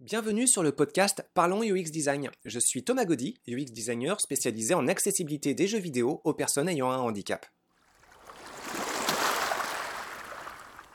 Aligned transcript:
Bienvenue 0.00 0.46
sur 0.46 0.62
le 0.62 0.70
podcast 0.70 1.28
Parlons 1.34 1.64
UX 1.64 1.90
Design. 1.90 2.30
Je 2.44 2.60
suis 2.60 2.84
Thomas 2.84 3.04
Gaudy, 3.04 3.34
UX 3.48 3.72
designer 3.72 4.20
spécialisé 4.20 4.72
en 4.72 4.86
accessibilité 4.86 5.54
des 5.54 5.66
jeux 5.66 5.80
vidéo 5.80 6.20
aux 6.22 6.34
personnes 6.34 6.68
ayant 6.68 6.88
un 6.92 6.98
handicap. 6.98 7.44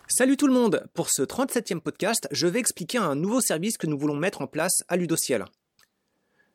Salut 0.08 0.38
tout 0.38 0.48
le 0.48 0.54
monde 0.54 0.88
Pour 0.94 1.10
ce 1.10 1.22
37e 1.22 1.82
podcast, 1.82 2.30
je 2.32 2.48
vais 2.48 2.60
expliquer 2.60 2.98
un 2.98 3.16
nouveau 3.16 3.42
service 3.42 3.78
que 3.78 3.88
nous 3.88 3.98
voulons 3.98 4.16
mettre 4.16 4.42
en 4.42 4.48
place 4.48 4.86
à 4.88 4.96
Ludociel. 4.96 5.44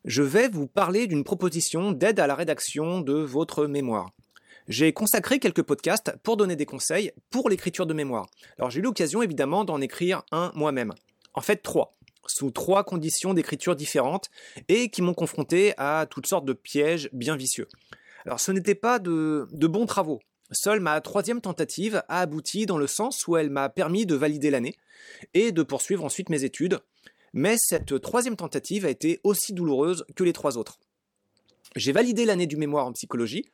Je 0.03 0.23
vais 0.23 0.47
vous 0.47 0.65
parler 0.65 1.05
d'une 1.05 1.23
proposition 1.23 1.91
d'aide 1.91 2.19
à 2.19 2.25
la 2.25 2.33
rédaction 2.33 3.01
de 3.01 3.13
votre 3.13 3.67
mémoire. 3.67 4.09
J'ai 4.67 4.91
consacré 4.91 5.37
quelques 5.37 5.61
podcasts 5.61 6.15
pour 6.23 6.35
donner 6.35 6.55
des 6.55 6.65
conseils 6.65 7.11
pour 7.29 7.47
l'écriture 7.47 7.85
de 7.85 7.93
mémoire. 7.93 8.25
Alors 8.57 8.71
j'ai 8.71 8.79
eu 8.79 8.83
l'occasion 8.83 9.21
évidemment 9.21 9.65
d'en 9.65 9.81
écrire 9.81 10.23
un 10.31 10.51
moi-même. 10.55 10.95
En 11.35 11.41
fait 11.41 11.57
trois 11.57 11.98
sous 12.29 12.51
trois 12.51 12.83
conditions 12.83 13.33
d'écriture 13.33 13.75
différentes 13.75 14.29
et 14.67 14.89
qui 14.89 15.01
m'ont 15.01 15.13
confronté 15.13 15.73
à 15.77 16.07
toutes 16.09 16.27
sortes 16.27 16.45
de 16.45 16.53
pièges 16.53 17.09
bien 17.13 17.35
vicieux. 17.35 17.67
Alors 18.25 18.39
ce 18.39 18.51
n'était 18.51 18.75
pas 18.75 18.99
de, 18.99 19.47
bons 19.51 19.85
travaux. 19.85 20.19
Seule 20.51 20.79
ma 20.79 20.99
troisième 21.01 21.41
tentative 21.41 22.03
a 22.07 22.21
abouti 22.21 22.65
dans 22.65 22.77
le 22.77 22.87
sens 22.87 23.27
où 23.27 23.37
elle 23.37 23.49
m'a 23.49 23.69
permis 23.69 24.05
de 24.05 24.15
valider 24.15 24.49
l'année 24.49 24.75
et 25.33 25.51
de 25.51 25.63
poursuivre 25.63 26.03
ensuite 26.03 26.29
mes 26.29 26.43
études. 26.43 26.79
Mais 27.33 27.55
cette 27.59 28.01
troisième 28.01 28.35
tentative 28.35 28.85
a 28.85 28.89
été 28.89 29.19
aussi 29.23 29.53
douloureuse 29.53 30.05
que 30.15 30.23
les 30.23 30.33
trois 30.33 30.57
autres. 30.57 30.79
J'ai 31.75 31.91
validé 31.91 32.25
l'année 32.25 32.47
du 32.47 32.57
mémoire 32.57 32.87
en 32.87 32.93
psychologie, 32.93 33.45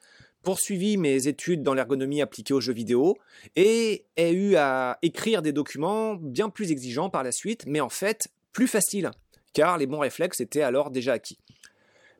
poursuivi 0.45 0.95
mes 0.95 1.27
études 1.27 1.63
dans 1.63 1.73
l'ergonomie 1.73 2.21
appliquée 2.21 2.53
aux 2.53 2.61
jeux 2.61 2.73
vidéo 2.73 3.17
et 3.57 4.05
ai 4.15 4.31
eu 4.31 4.55
à 4.55 4.97
écrire 5.01 5.41
des 5.41 5.51
documents 5.51 6.15
bien 6.15 6.49
plus 6.49 6.71
exigeants 6.71 7.09
par 7.09 7.23
la 7.23 7.33
suite, 7.33 7.65
mais 7.67 7.81
en 7.81 7.89
fait 7.89 8.29
plus 8.55 8.67
facile, 8.69 9.11
car 9.53 9.77
les 9.77 9.85
bons 9.85 9.99
réflexes 9.99 10.39
étaient 10.39 10.61
alors 10.61 10.89
déjà 10.89 11.11
acquis. 11.13 11.37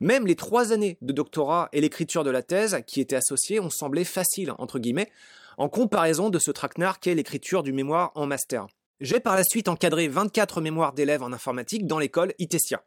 Même 0.02 0.28
les 0.28 0.36
trois 0.36 0.74
années 0.74 0.98
de 1.02 1.14
doctorat 1.14 1.70
et 1.72 1.80
l'écriture 1.80 2.26
de 2.26 2.30
la 2.30 2.44
thèse 2.44 2.82
qui 2.86 3.00
étaient 3.00 3.16
associées 3.16 3.62
ont 3.62 3.70
semblé 3.70 4.04
faciles, 4.04 4.54
entre 4.58 4.78
guillemets, 4.78 5.10
en 5.58 5.70
comparaison 5.70 6.30
de 6.30 6.38
ce 6.38 6.52
traquenard 6.52 7.00
qu'est 7.00 7.16
l'écriture 7.16 7.64
du 7.64 7.72
mémoire 7.72 8.12
en 8.16 8.26
master. 8.26 8.68
J'ai 9.00 9.22
par 9.22 9.38
la 9.38 9.46
suite 9.46 9.70
encadré 9.70 10.10
24 10.10 10.60
mémoires 10.60 10.92
d'élèves 10.92 11.24
en 11.24 11.32
informatique 11.32 11.88
dans 11.88 12.00
l'école 12.00 12.34
ITESIA. 12.38 12.84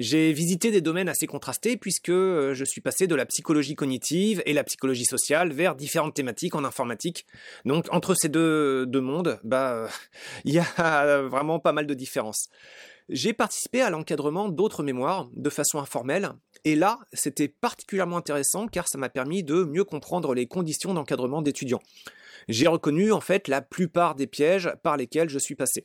J'ai 0.00 0.32
visité 0.32 0.70
des 0.70 0.80
domaines 0.80 1.10
assez 1.10 1.26
contrastés 1.26 1.76
puisque 1.76 2.08
euh, 2.08 2.54
je 2.54 2.64
suis 2.64 2.80
passé 2.80 3.06
de 3.06 3.14
la 3.14 3.26
psychologie 3.26 3.74
cognitive 3.74 4.42
et 4.46 4.54
la 4.54 4.64
psychologie 4.64 5.04
sociale 5.04 5.52
vers 5.52 5.76
différentes 5.76 6.14
thématiques 6.14 6.54
en 6.54 6.64
informatique. 6.64 7.26
Donc 7.66 7.86
entre 7.92 8.14
ces 8.14 8.30
deux, 8.30 8.86
deux 8.86 9.02
mondes, 9.02 9.38
bah, 9.44 9.74
euh, 9.74 9.88
il 10.46 10.54
y 10.54 10.58
a 10.58 11.20
vraiment 11.24 11.58
pas 11.58 11.72
mal 11.72 11.86
de 11.86 11.92
différences. 11.92 12.48
J'ai 13.10 13.34
participé 13.34 13.82
à 13.82 13.90
l'encadrement 13.90 14.48
d'autres 14.48 14.82
mémoires 14.82 15.28
de 15.34 15.50
façon 15.50 15.78
informelle, 15.78 16.30
et 16.64 16.76
là, 16.76 16.98
c'était 17.12 17.48
particulièrement 17.48 18.16
intéressant 18.16 18.68
car 18.68 18.88
ça 18.88 18.96
m'a 18.96 19.10
permis 19.10 19.42
de 19.42 19.64
mieux 19.64 19.84
comprendre 19.84 20.32
les 20.32 20.46
conditions 20.46 20.94
d'encadrement 20.94 21.42
d'étudiants. 21.42 21.82
J'ai 22.48 22.68
reconnu 22.68 23.12
en 23.12 23.20
fait 23.20 23.48
la 23.48 23.60
plupart 23.60 24.14
des 24.14 24.26
pièges 24.26 24.72
par 24.82 24.96
lesquels 24.96 25.28
je 25.28 25.38
suis 25.38 25.56
passé. 25.56 25.84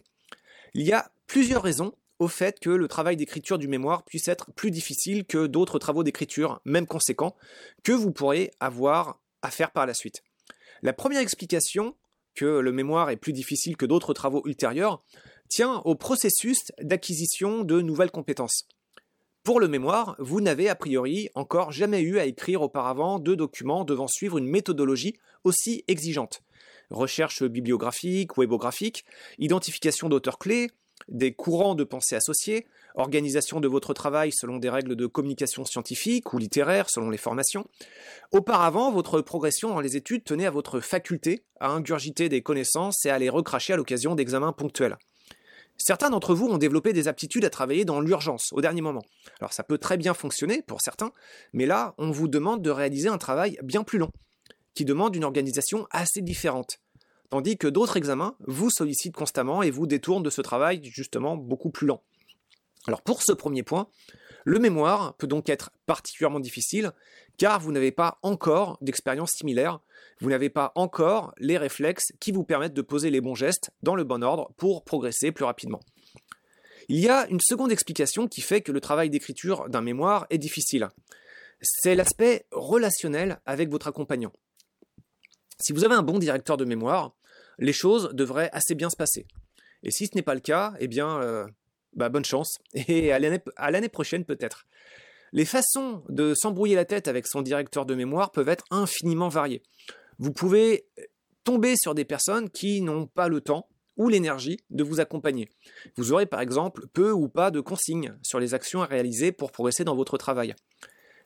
Il 0.73 0.83
y 0.83 0.93
a 0.93 1.11
plusieurs 1.27 1.63
raisons 1.63 1.93
au 2.19 2.27
fait 2.27 2.59
que 2.59 2.69
le 2.69 2.87
travail 2.87 3.17
d'écriture 3.17 3.57
du 3.57 3.67
mémoire 3.67 4.03
puisse 4.03 4.27
être 4.27 4.51
plus 4.53 4.71
difficile 4.71 5.25
que 5.25 5.47
d'autres 5.47 5.79
travaux 5.79 6.03
d'écriture, 6.03 6.61
même 6.65 6.87
conséquents, 6.87 7.35
que 7.83 7.91
vous 7.91 8.11
pourrez 8.11 8.51
avoir 8.59 9.19
à 9.41 9.51
faire 9.51 9.71
par 9.71 9.85
la 9.85 9.93
suite. 9.93 10.23
La 10.81 10.93
première 10.93 11.21
explication 11.21 11.95
que 12.35 12.45
le 12.45 12.71
mémoire 12.71 13.09
est 13.09 13.17
plus 13.17 13.33
difficile 13.33 13.77
que 13.77 13.85
d'autres 13.85 14.13
travaux 14.13 14.41
ultérieurs 14.45 15.03
tient 15.49 15.81
au 15.85 15.95
processus 15.95 16.71
d'acquisition 16.81 17.63
de 17.63 17.81
nouvelles 17.81 18.11
compétences. 18.11 18.67
Pour 19.43 19.59
le 19.59 19.67
mémoire, 19.67 20.15
vous 20.17 20.41
n'avez 20.41 20.69
a 20.69 20.75
priori 20.75 21.29
encore 21.35 21.71
jamais 21.71 22.01
eu 22.01 22.17
à 22.17 22.25
écrire 22.25 22.61
auparavant 22.61 23.19
deux 23.19 23.35
documents 23.35 23.85
devant 23.85 24.07
suivre 24.07 24.39
une 24.39 24.47
méthodologie 24.47 25.17
aussi 25.43 25.83
exigeante. 25.87 26.41
Recherche 26.89 27.43
bibliographique, 27.43 28.37
webographique, 28.37 29.05
identification 29.37 30.09
d'auteurs 30.09 30.39
clés, 30.39 30.71
des 31.07 31.33
courants 31.33 31.75
de 31.75 31.83
pensée 31.83 32.15
associés, 32.15 32.67
organisation 32.95 33.59
de 33.59 33.67
votre 33.67 33.93
travail 33.93 34.31
selon 34.33 34.57
des 34.57 34.69
règles 34.69 34.95
de 34.95 35.05
communication 35.05 35.65
scientifique 35.65 36.33
ou 36.33 36.37
littéraire 36.37 36.89
selon 36.89 37.09
les 37.09 37.17
formations. 37.17 37.67
Auparavant, 38.31 38.91
votre 38.91 39.21
progression 39.21 39.69
dans 39.69 39.81
les 39.81 39.97
études 39.97 40.23
tenait 40.23 40.45
à 40.45 40.51
votre 40.51 40.79
faculté 40.79 41.43
à 41.59 41.69
ingurgiter 41.69 42.29
des 42.29 42.41
connaissances 42.41 43.05
et 43.05 43.09
à 43.09 43.19
les 43.19 43.29
recracher 43.29 43.73
à 43.73 43.77
l'occasion 43.77 44.15
d'examens 44.15 44.53
ponctuels. 44.53 44.97
Certains 45.77 46.09
d'entre 46.09 46.33
vous 46.33 46.47
ont 46.47 46.57
développé 46.57 46.93
des 46.93 47.09
aptitudes 47.09 47.43
à 47.43 47.49
travailler 47.49 47.83
dans 47.83 47.99
l'urgence, 47.99 48.53
au 48.53 48.61
dernier 48.61 48.81
moment. 48.81 49.03
Alors 49.41 49.51
ça 49.51 49.63
peut 49.63 49.77
très 49.77 49.97
bien 49.97 50.13
fonctionner 50.13 50.61
pour 50.61 50.81
certains, 50.81 51.11
mais 51.51 51.65
là, 51.65 51.95
on 51.97 52.11
vous 52.11 52.29
demande 52.29 52.61
de 52.61 52.69
réaliser 52.69 53.09
un 53.09 53.17
travail 53.17 53.57
bien 53.61 53.83
plus 53.83 53.99
long, 53.99 54.11
qui 54.73 54.85
demande 54.85 55.15
une 55.15 55.25
organisation 55.25 55.85
assez 55.91 56.21
différente 56.21 56.79
tandis 57.29 57.57
que 57.57 57.67
d'autres 57.67 57.97
examens 57.97 58.35
vous 58.47 58.69
sollicitent 58.69 59.15
constamment 59.15 59.63
et 59.63 59.71
vous 59.71 59.87
détournent 59.87 60.23
de 60.23 60.29
ce 60.29 60.41
travail 60.41 60.81
justement 60.83 61.37
beaucoup 61.37 61.69
plus 61.69 61.87
lent. 61.87 62.01
Alors 62.87 63.01
pour 63.01 63.23
ce 63.23 63.33
premier 63.33 63.63
point, 63.63 63.87
le 64.43 64.59
mémoire 64.59 65.15
peut 65.15 65.27
donc 65.27 65.49
être 65.49 65.71
particulièrement 65.85 66.39
difficile 66.39 66.91
car 67.37 67.59
vous 67.59 67.71
n'avez 67.71 67.91
pas 67.91 68.19
encore 68.21 68.77
d'expérience 68.81 69.31
similaire, 69.31 69.79
vous 70.21 70.29
n'avez 70.29 70.49
pas 70.49 70.71
encore 70.75 71.33
les 71.37 71.57
réflexes 71.57 72.13
qui 72.19 72.31
vous 72.31 72.43
permettent 72.43 72.73
de 72.73 72.81
poser 72.81 73.09
les 73.09 73.21
bons 73.21 73.35
gestes 73.35 73.71
dans 73.81 73.95
le 73.95 74.03
bon 74.03 74.23
ordre 74.23 74.51
pour 74.57 74.83
progresser 74.83 75.31
plus 75.31 75.45
rapidement. 75.45 75.81
Il 76.87 76.99
y 76.99 77.09
a 77.09 77.27
une 77.29 77.39
seconde 77.41 77.71
explication 77.71 78.27
qui 78.27 78.41
fait 78.41 78.61
que 78.61 78.71
le 78.71 78.79
travail 78.79 79.09
d'écriture 79.09 79.67
d'un 79.69 79.81
mémoire 79.81 80.27
est 80.29 80.37
difficile. 80.37 80.89
C'est 81.61 81.95
l'aspect 81.95 82.45
relationnel 82.51 83.39
avec 83.45 83.69
votre 83.69 83.87
accompagnant. 83.87 84.31
Si 85.59 85.73
vous 85.73 85.83
avez 85.85 85.95
un 85.95 86.03
bon 86.03 86.19
directeur 86.19 86.57
de 86.57 86.65
mémoire, 86.65 87.15
les 87.59 87.73
choses 87.73 88.09
devraient 88.13 88.49
assez 88.51 88.75
bien 88.75 88.89
se 88.89 88.97
passer. 88.97 89.25
Et 89.83 89.91
si 89.91 90.07
ce 90.07 90.15
n'est 90.15 90.21
pas 90.21 90.33
le 90.33 90.41
cas, 90.41 90.73
eh 90.79 90.87
bien, 90.87 91.21
euh, 91.21 91.45
bah, 91.93 92.09
bonne 92.09 92.25
chance, 92.25 92.57
et 92.73 93.11
à 93.11 93.19
l'année 93.19 93.89
prochaine 93.89 94.25
peut-être. 94.25 94.65
Les 95.31 95.45
façons 95.45 96.03
de 96.09 96.33
s'embrouiller 96.33 96.75
la 96.75 96.85
tête 96.85 97.07
avec 97.07 97.27
son 97.27 97.41
directeur 97.41 97.85
de 97.85 97.95
mémoire 97.95 98.31
peuvent 98.31 98.49
être 98.49 98.65
infiniment 98.71 99.27
variées. 99.27 99.63
Vous 100.17 100.31
pouvez 100.31 100.87
tomber 101.43 101.75
sur 101.77 101.93
des 101.93 102.05
personnes 102.05 102.49
qui 102.49 102.81
n'ont 102.81 103.07
pas 103.07 103.27
le 103.27 103.41
temps 103.41 103.67
ou 103.97 104.09
l'énergie 104.09 104.59
de 104.69 104.83
vous 104.83 104.99
accompagner. 104.99 105.49
Vous 105.95 106.11
aurez 106.11 106.25
par 106.25 106.41
exemple 106.41 106.87
peu 106.93 107.11
ou 107.11 107.27
pas 107.27 107.51
de 107.51 107.59
consignes 107.59 108.17
sur 108.23 108.39
les 108.39 108.53
actions 108.53 108.81
à 108.81 108.85
réaliser 108.85 109.31
pour 109.31 109.51
progresser 109.51 109.83
dans 109.83 109.95
votre 109.95 110.17
travail. 110.17 110.53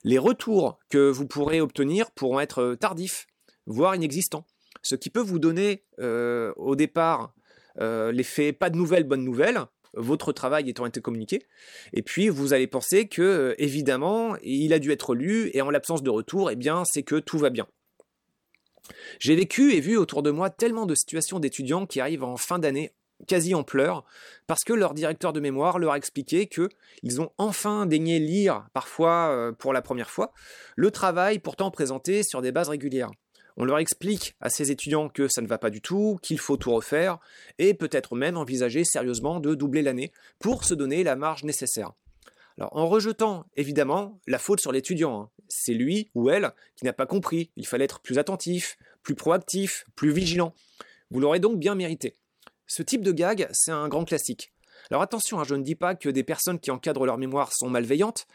Les 0.04 0.18
retours 0.18 0.80
que 0.90 1.10
vous 1.10 1.28
pourrez 1.28 1.62
obtenir 1.62 2.12
pourront 2.12 2.40
être 2.40 2.76
tardifs 2.80 3.28
voire 3.69 3.96
inexistant. 3.96 4.46
Ce 4.81 4.96
qui 4.96 5.09
peut 5.09 5.22
vous 5.22 5.40
donner 5.40 5.84
euh, 6.00 6.53
au 6.57 6.75
départ 6.75 7.34
euh, 7.80 8.12
l'effet 8.12 8.52
pas 8.52 8.69
de 8.69 8.75
nouvelles, 8.75 9.06
bonnes 9.06 9.24
nouvelles, 9.24 9.62
votre 9.94 10.34
travail 10.34 10.69
étant 10.69 10.85
été 10.85 11.02
communiqué. 11.02 11.46
Et 11.94 12.02
puis 12.02 12.30
vous 12.30 12.53
allez 12.53 12.68
penser 12.68 13.07
que, 13.07 13.22
euh, 13.22 13.56
évidemment, 13.57 14.35
il 14.44 14.74
a 14.74 14.80
dû 14.80 14.91
être 14.91 15.16
lu, 15.16 15.50
et 15.53 15.62
en 15.62 15.69
l'absence 15.69 16.03
de 16.03 16.09
retour, 16.09 16.52
eh 16.52 16.56
bien, 16.56 16.84
c'est 16.85 17.03
que 17.03 17.16
tout 17.16 17.38
va 17.38 17.50
bien. 17.50 17.68
J'ai 19.19 19.35
vécu 19.35 19.74
et 19.74 19.81
vu 19.81 19.97
autour 19.97 20.24
de 20.24 20.31
moi 20.31 20.50
tellement 20.50 20.86
de 20.86 20.96
situations 20.96 21.40
d'étudiants 21.40 21.86
qui 21.86 22.00
arrivent 22.00 22.24
en 22.24 22.38
fin 22.38 22.59
d'année 22.59 22.91
quasi 23.28 23.53
en 23.53 23.63
pleurs, 23.63 24.06
parce 24.47 24.63
que 24.63 24.74
leur 24.74 24.94
directeur 24.94 25.34
de 25.34 25.41
mémoire 25.41 25.78
leur 25.78 25.91
a 25.91 25.97
expliqué 25.97 26.47
que 26.47 26.69
ils 27.03 27.19
ont 27.19 27.31
enfin 27.38 27.86
daigné 27.86 28.18
lire, 28.18 28.66
parfois 28.74 29.53
pour 29.59 29.74
la 29.74 29.81
première 29.81 30.09
fois, 30.09 30.31
le 30.78 30.90
travail 30.90 31.40
pourtant 31.40 31.69
présenté 31.69 32.24
sur 32.24 32.41
des 32.41 32.53
bases 32.53 32.69
régulières. 32.69 33.12
On 33.62 33.66
leur 33.66 33.80
explique 33.80 34.36
à 34.40 34.50
ces 34.50 34.72
étudiants 34.72 35.09
que 35.09 35.28
ça 35.28 35.42
ne 35.42 35.47
va 35.47 35.58
pas 35.58 35.70
du 35.70 35.81
tout, 35.81 36.18
qu'il 36.22 36.40
faut 36.40 36.56
tout 36.56 36.72
refaire, 36.72 37.20
et 37.58 37.74
peut-être 37.74 38.16
même 38.16 38.38
envisager 38.38 38.86
sérieusement 38.86 39.42
de 39.42 39.53
doubler 39.53 39.81
l'année 39.81 40.14
pour 40.40 40.64
se 40.64 40.74
donner 40.74 41.03
la 41.03 41.18
marge 41.18 41.44
nécessaire. 41.44 41.92
Alors, 42.57 42.74
en 42.74 42.88
rejetant 42.88 43.45
évidemment 43.57 44.18
la 44.28 44.39
faute 44.39 44.62
sur 44.62 44.72
l'étudiant, 44.72 45.24
hein. 45.24 45.30
c'est 45.50 45.74
lui 45.74 46.10
ou 46.16 46.30
elle 46.30 46.54
qui 46.78 46.86
n'a 46.86 46.94
pas 46.94 47.06
compris, 47.06 47.51
il 47.57 47.68
fallait 47.68 47.84
être 47.84 48.00
plus 48.00 48.18
attentif, 48.18 48.78
plus 49.04 49.16
proactif, 49.16 49.86
plus 49.94 50.12
vigilant. 50.12 50.56
Vous 51.12 51.19
l'aurez 51.19 51.39
donc 51.39 51.60
bien 51.60 51.75
mérité. 51.75 52.16
Ce 52.66 52.81
type 52.81 53.01
de 53.01 53.12
gag, 53.12 53.50
c'est 53.51 53.72
un 53.72 53.89
grand 53.89 54.06
classique. 54.06 54.54
Alors 54.91 55.03
attention, 55.03 55.39
hein, 55.39 55.44
je 55.47 55.56
ne 55.56 55.63
dis 55.63 55.75
pas 55.75 55.94
que 55.94 56.09
des 56.09 56.24
personnes 56.24 56.59
qui 56.59 56.71
encadrent 56.71 57.06
leur 57.06 57.18
mémoire 57.18 57.51
sont 57.53 57.69
malveillantes, 57.69 58.25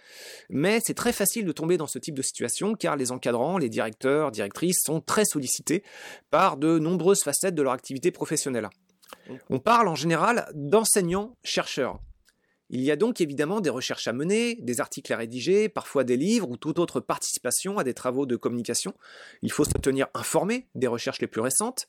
mais 0.50 0.78
c'est 0.84 0.94
très 0.94 1.12
facile 1.12 1.44
de 1.44 1.52
tomber 1.52 1.76
dans 1.76 1.88
ce 1.88 1.98
type 1.98 2.14
de 2.14 2.22
situation 2.22 2.74
car 2.74 2.96
les 2.96 3.10
encadrants, 3.10 3.58
les 3.58 3.68
directeurs, 3.68 4.30
directrices 4.30 4.82
sont 4.84 5.00
très 5.00 5.24
sollicités 5.24 5.82
par 6.30 6.56
de 6.56 6.78
nombreuses 6.78 7.22
facettes 7.24 7.56
de 7.56 7.62
leur 7.62 7.72
activité 7.72 8.12
professionnelle. 8.12 8.68
On 9.50 9.58
parle 9.58 9.88
en 9.88 9.94
général 9.94 10.48
d'enseignants-chercheurs. 10.54 11.98
Il 12.75 12.81
y 12.81 12.91
a 12.91 12.97
donc 12.97 13.21
évidemment 13.21 13.61
des 13.61 13.71
recherches 13.71 14.09
à 14.09 14.12
mener, 14.12 14.56
des 14.56 14.81
articles 14.81 15.12
à 15.12 15.17
rédiger, 15.17 15.69
parfois 15.69 16.03
des 16.03 16.17
livres 16.17 16.50
ou 16.50 16.56
toute 16.56 16.81
autre 16.81 16.99
participation 16.99 17.79
à 17.79 17.85
des 17.85 17.94
travaux 17.94 18.26
de 18.26 18.35
communication. 18.35 18.94
Il 19.43 19.53
faut 19.53 19.65
se 19.65 19.79
tenir 19.81 20.09
informé 20.12 20.67
des 20.75 20.88
recherches 20.88 21.21
les 21.21 21.29
plus 21.29 21.41
récentes. 21.41 21.87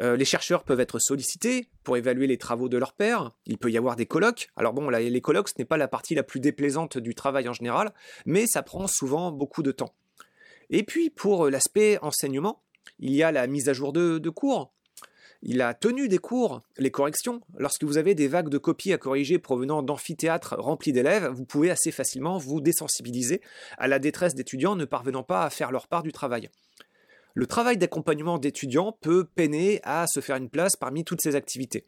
Euh, 0.00 0.16
les 0.16 0.24
chercheurs 0.24 0.64
peuvent 0.64 0.80
être 0.80 0.98
sollicités 0.98 1.68
pour 1.84 1.96
évaluer 1.96 2.26
les 2.26 2.38
travaux 2.38 2.68
de 2.68 2.76
leurs 2.76 2.94
pairs. 2.94 3.30
Il 3.46 3.56
peut 3.56 3.70
y 3.70 3.78
avoir 3.78 3.94
des 3.94 4.06
colloques. 4.06 4.48
Alors 4.56 4.72
bon, 4.72 4.88
les 4.88 5.20
colloques, 5.20 5.48
ce 5.48 5.54
n'est 5.58 5.64
pas 5.64 5.76
la 5.76 5.86
partie 5.86 6.16
la 6.16 6.24
plus 6.24 6.40
déplaisante 6.40 6.98
du 6.98 7.14
travail 7.14 7.48
en 7.48 7.52
général, 7.52 7.94
mais 8.26 8.48
ça 8.48 8.64
prend 8.64 8.88
souvent 8.88 9.30
beaucoup 9.30 9.62
de 9.62 9.70
temps. 9.70 9.94
Et 10.70 10.82
puis 10.82 11.10
pour 11.10 11.48
l'aspect 11.48 11.98
enseignement, 12.02 12.64
il 12.98 13.14
y 13.14 13.22
a 13.22 13.30
la 13.30 13.46
mise 13.46 13.68
à 13.68 13.74
jour 13.74 13.92
de, 13.92 14.18
de 14.18 14.30
cours. 14.30 14.72
Il 15.42 15.62
a 15.62 15.72
tenu 15.72 16.08
des 16.08 16.18
cours, 16.18 16.62
les 16.76 16.90
corrections. 16.90 17.40
Lorsque 17.56 17.84
vous 17.84 17.96
avez 17.96 18.14
des 18.14 18.28
vagues 18.28 18.50
de 18.50 18.58
copies 18.58 18.92
à 18.92 18.98
corriger 18.98 19.38
provenant 19.38 19.82
d'amphithéâtres 19.82 20.54
remplis 20.58 20.92
d'élèves, 20.92 21.28
vous 21.28 21.46
pouvez 21.46 21.70
assez 21.70 21.90
facilement 21.92 22.36
vous 22.36 22.60
désensibiliser 22.60 23.40
à 23.78 23.88
la 23.88 23.98
détresse 23.98 24.34
d'étudiants 24.34 24.76
ne 24.76 24.84
parvenant 24.84 25.22
pas 25.22 25.44
à 25.44 25.50
faire 25.50 25.72
leur 25.72 25.88
part 25.88 26.02
du 26.02 26.12
travail. 26.12 26.50
Le 27.32 27.46
travail 27.46 27.78
d'accompagnement 27.78 28.38
d'étudiants 28.38 28.92
peut 29.00 29.24
peiner 29.24 29.80
à 29.82 30.06
se 30.06 30.20
faire 30.20 30.36
une 30.36 30.50
place 30.50 30.76
parmi 30.76 31.04
toutes 31.04 31.22
ces 31.22 31.36
activités. 31.36 31.84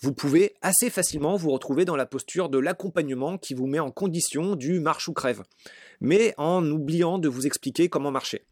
Vous 0.00 0.12
pouvez 0.12 0.54
assez 0.62 0.88
facilement 0.88 1.36
vous 1.36 1.50
retrouver 1.50 1.84
dans 1.84 1.96
la 1.96 2.06
posture 2.06 2.48
de 2.48 2.58
l'accompagnement 2.58 3.36
qui 3.36 3.54
vous 3.54 3.66
met 3.66 3.78
en 3.78 3.90
condition 3.90 4.54
du 4.54 4.80
marche 4.80 5.08
ou 5.08 5.12
crève, 5.12 5.42
mais 6.00 6.34
en 6.38 6.64
oubliant 6.70 7.18
de 7.18 7.28
vous 7.28 7.46
expliquer 7.46 7.88
comment 7.88 8.10
marcher. 8.10 8.42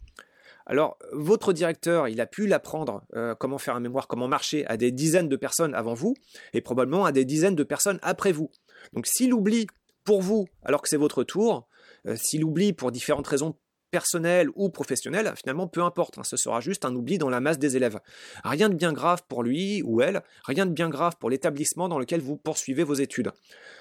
Alors, 0.66 0.98
votre 1.12 1.52
directeur, 1.52 2.08
il 2.08 2.20
a 2.20 2.26
pu 2.26 2.46
l'apprendre, 2.46 3.04
euh, 3.14 3.34
comment 3.34 3.58
faire 3.58 3.76
un 3.76 3.80
mémoire, 3.80 4.08
comment 4.08 4.28
marcher, 4.28 4.66
à 4.66 4.76
des 4.76 4.92
dizaines 4.92 5.28
de 5.28 5.36
personnes 5.36 5.74
avant 5.74 5.94
vous, 5.94 6.14
et 6.54 6.60
probablement 6.60 7.04
à 7.04 7.12
des 7.12 7.24
dizaines 7.24 7.54
de 7.54 7.64
personnes 7.64 7.98
après 8.02 8.32
vous. 8.32 8.50
Donc, 8.94 9.06
s'il 9.06 9.34
oublie 9.34 9.66
pour 10.04 10.22
vous, 10.22 10.48
alors 10.62 10.80
que 10.80 10.88
c'est 10.88 10.96
votre 10.96 11.22
tour, 11.22 11.68
euh, 12.06 12.16
s'il 12.16 12.44
oublie 12.44 12.72
pour 12.72 12.92
différentes 12.92 13.26
raisons 13.26 13.56
personnel 13.94 14.48
ou 14.56 14.70
professionnel, 14.70 15.32
finalement, 15.36 15.68
peu 15.68 15.80
importe, 15.80 16.18
hein, 16.18 16.24
ce 16.24 16.36
sera 16.36 16.58
juste 16.58 16.84
un 16.84 16.92
oubli 16.96 17.16
dans 17.16 17.28
la 17.28 17.38
masse 17.38 17.60
des 17.60 17.76
élèves. 17.76 18.00
Rien 18.42 18.68
de 18.68 18.74
bien 18.74 18.92
grave 18.92 19.22
pour 19.28 19.44
lui 19.44 19.82
ou 19.84 20.00
elle, 20.00 20.24
rien 20.46 20.66
de 20.66 20.72
bien 20.72 20.88
grave 20.88 21.14
pour 21.20 21.30
l'établissement 21.30 21.88
dans 21.88 22.00
lequel 22.00 22.20
vous 22.20 22.36
poursuivez 22.36 22.82
vos 22.82 22.94
études. 22.94 23.30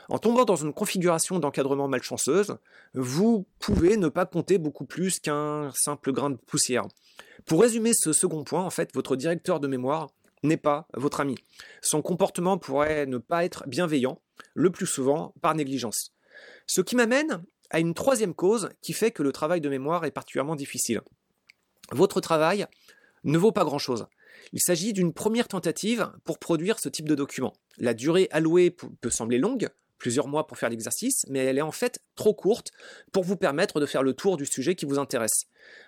En 0.10 0.20
tombant 0.20 0.46
dans 0.46 0.56
une 0.56 0.72
configuration 0.72 1.40
d'encadrement 1.40 1.88
malchanceuse, 1.88 2.58
vous 2.94 3.48
pouvez 3.58 3.98
ne 3.98 4.08
pas 4.08 4.28
compter 4.28 4.60
beaucoup 4.60 4.86
plus 4.86 5.20
qu'un 5.20 5.72
simple 5.74 6.12
grain 6.12 6.30
de 6.30 6.36
poussière. 6.36 6.86
Pour 7.48 7.64
résumer 7.64 7.94
ce 7.96 8.14
second 8.14 8.44
point, 8.44 8.64
en 8.64 8.70
fait, 8.70 8.94
votre 8.94 9.16
directeur 9.16 9.60
de 9.60 9.68
mémoire 9.68 10.12
n'est 10.44 10.58
pas 10.58 10.88
votre 10.94 11.22
ami. 11.22 11.40
Son 11.82 12.04
comportement 12.04 12.60
pourrait 12.60 13.08
ne 13.08 13.18
pas 13.18 13.46
être 13.46 13.64
bienveillant, 13.66 14.22
le 14.54 14.70
plus 14.70 14.86
souvent 14.86 15.34
par 15.42 15.56
négligence. 15.56 16.12
Ce 16.68 16.82
qui 16.82 16.96
m'amène 16.96 17.44
à 17.74 17.80
une 17.80 17.94
troisième 17.94 18.34
cause 18.34 18.70
qui 18.82 18.94
fait 18.94 19.12
que 19.12 19.24
le 19.24 19.34
travail 19.34 19.60
de 19.60 19.68
mémoire 19.68 20.06
est 20.06 20.12
particulièrement 20.12 20.56
difficile. 20.56 21.02
Votre 21.92 22.22
travail 22.22 22.68
ne 23.24 23.38
vaut 23.38 23.52
pas 23.52 23.66
grand-chose. 23.66 24.08
Il 24.54 24.62
s'agit 24.62 24.94
d'une 24.94 25.14
première 25.14 25.48
tentative 25.48 26.12
pour 26.24 26.40
produire 26.40 26.80
ce 26.80 26.88
type 26.88 27.10
de 27.10 27.16
document. 27.16 27.54
La 27.78 27.94
durée 27.94 28.28
allouée 28.32 28.70
peut 28.70 29.10
sembler 29.10 29.40
longue, 29.40 29.70
plusieurs 29.98 30.28
mois 30.28 30.46
pour 30.46 30.58
faire 30.58 30.70
l'exercice, 30.70 31.26
mais 31.30 31.40
elle 31.40 31.58
est 31.58 31.62
en 31.62 31.72
fait 31.72 32.00
trop 32.16 32.34
courte 32.34 32.72
pour 33.12 33.24
vous 33.24 33.38
permettre 33.38 33.80
de 33.80 33.86
faire 33.86 34.04
le 34.04 34.14
tour 34.14 34.38
du 34.38 34.46
sujet 34.46 34.76
qui 34.76 34.86
vous 34.86 35.00
intéresse. 35.00 35.46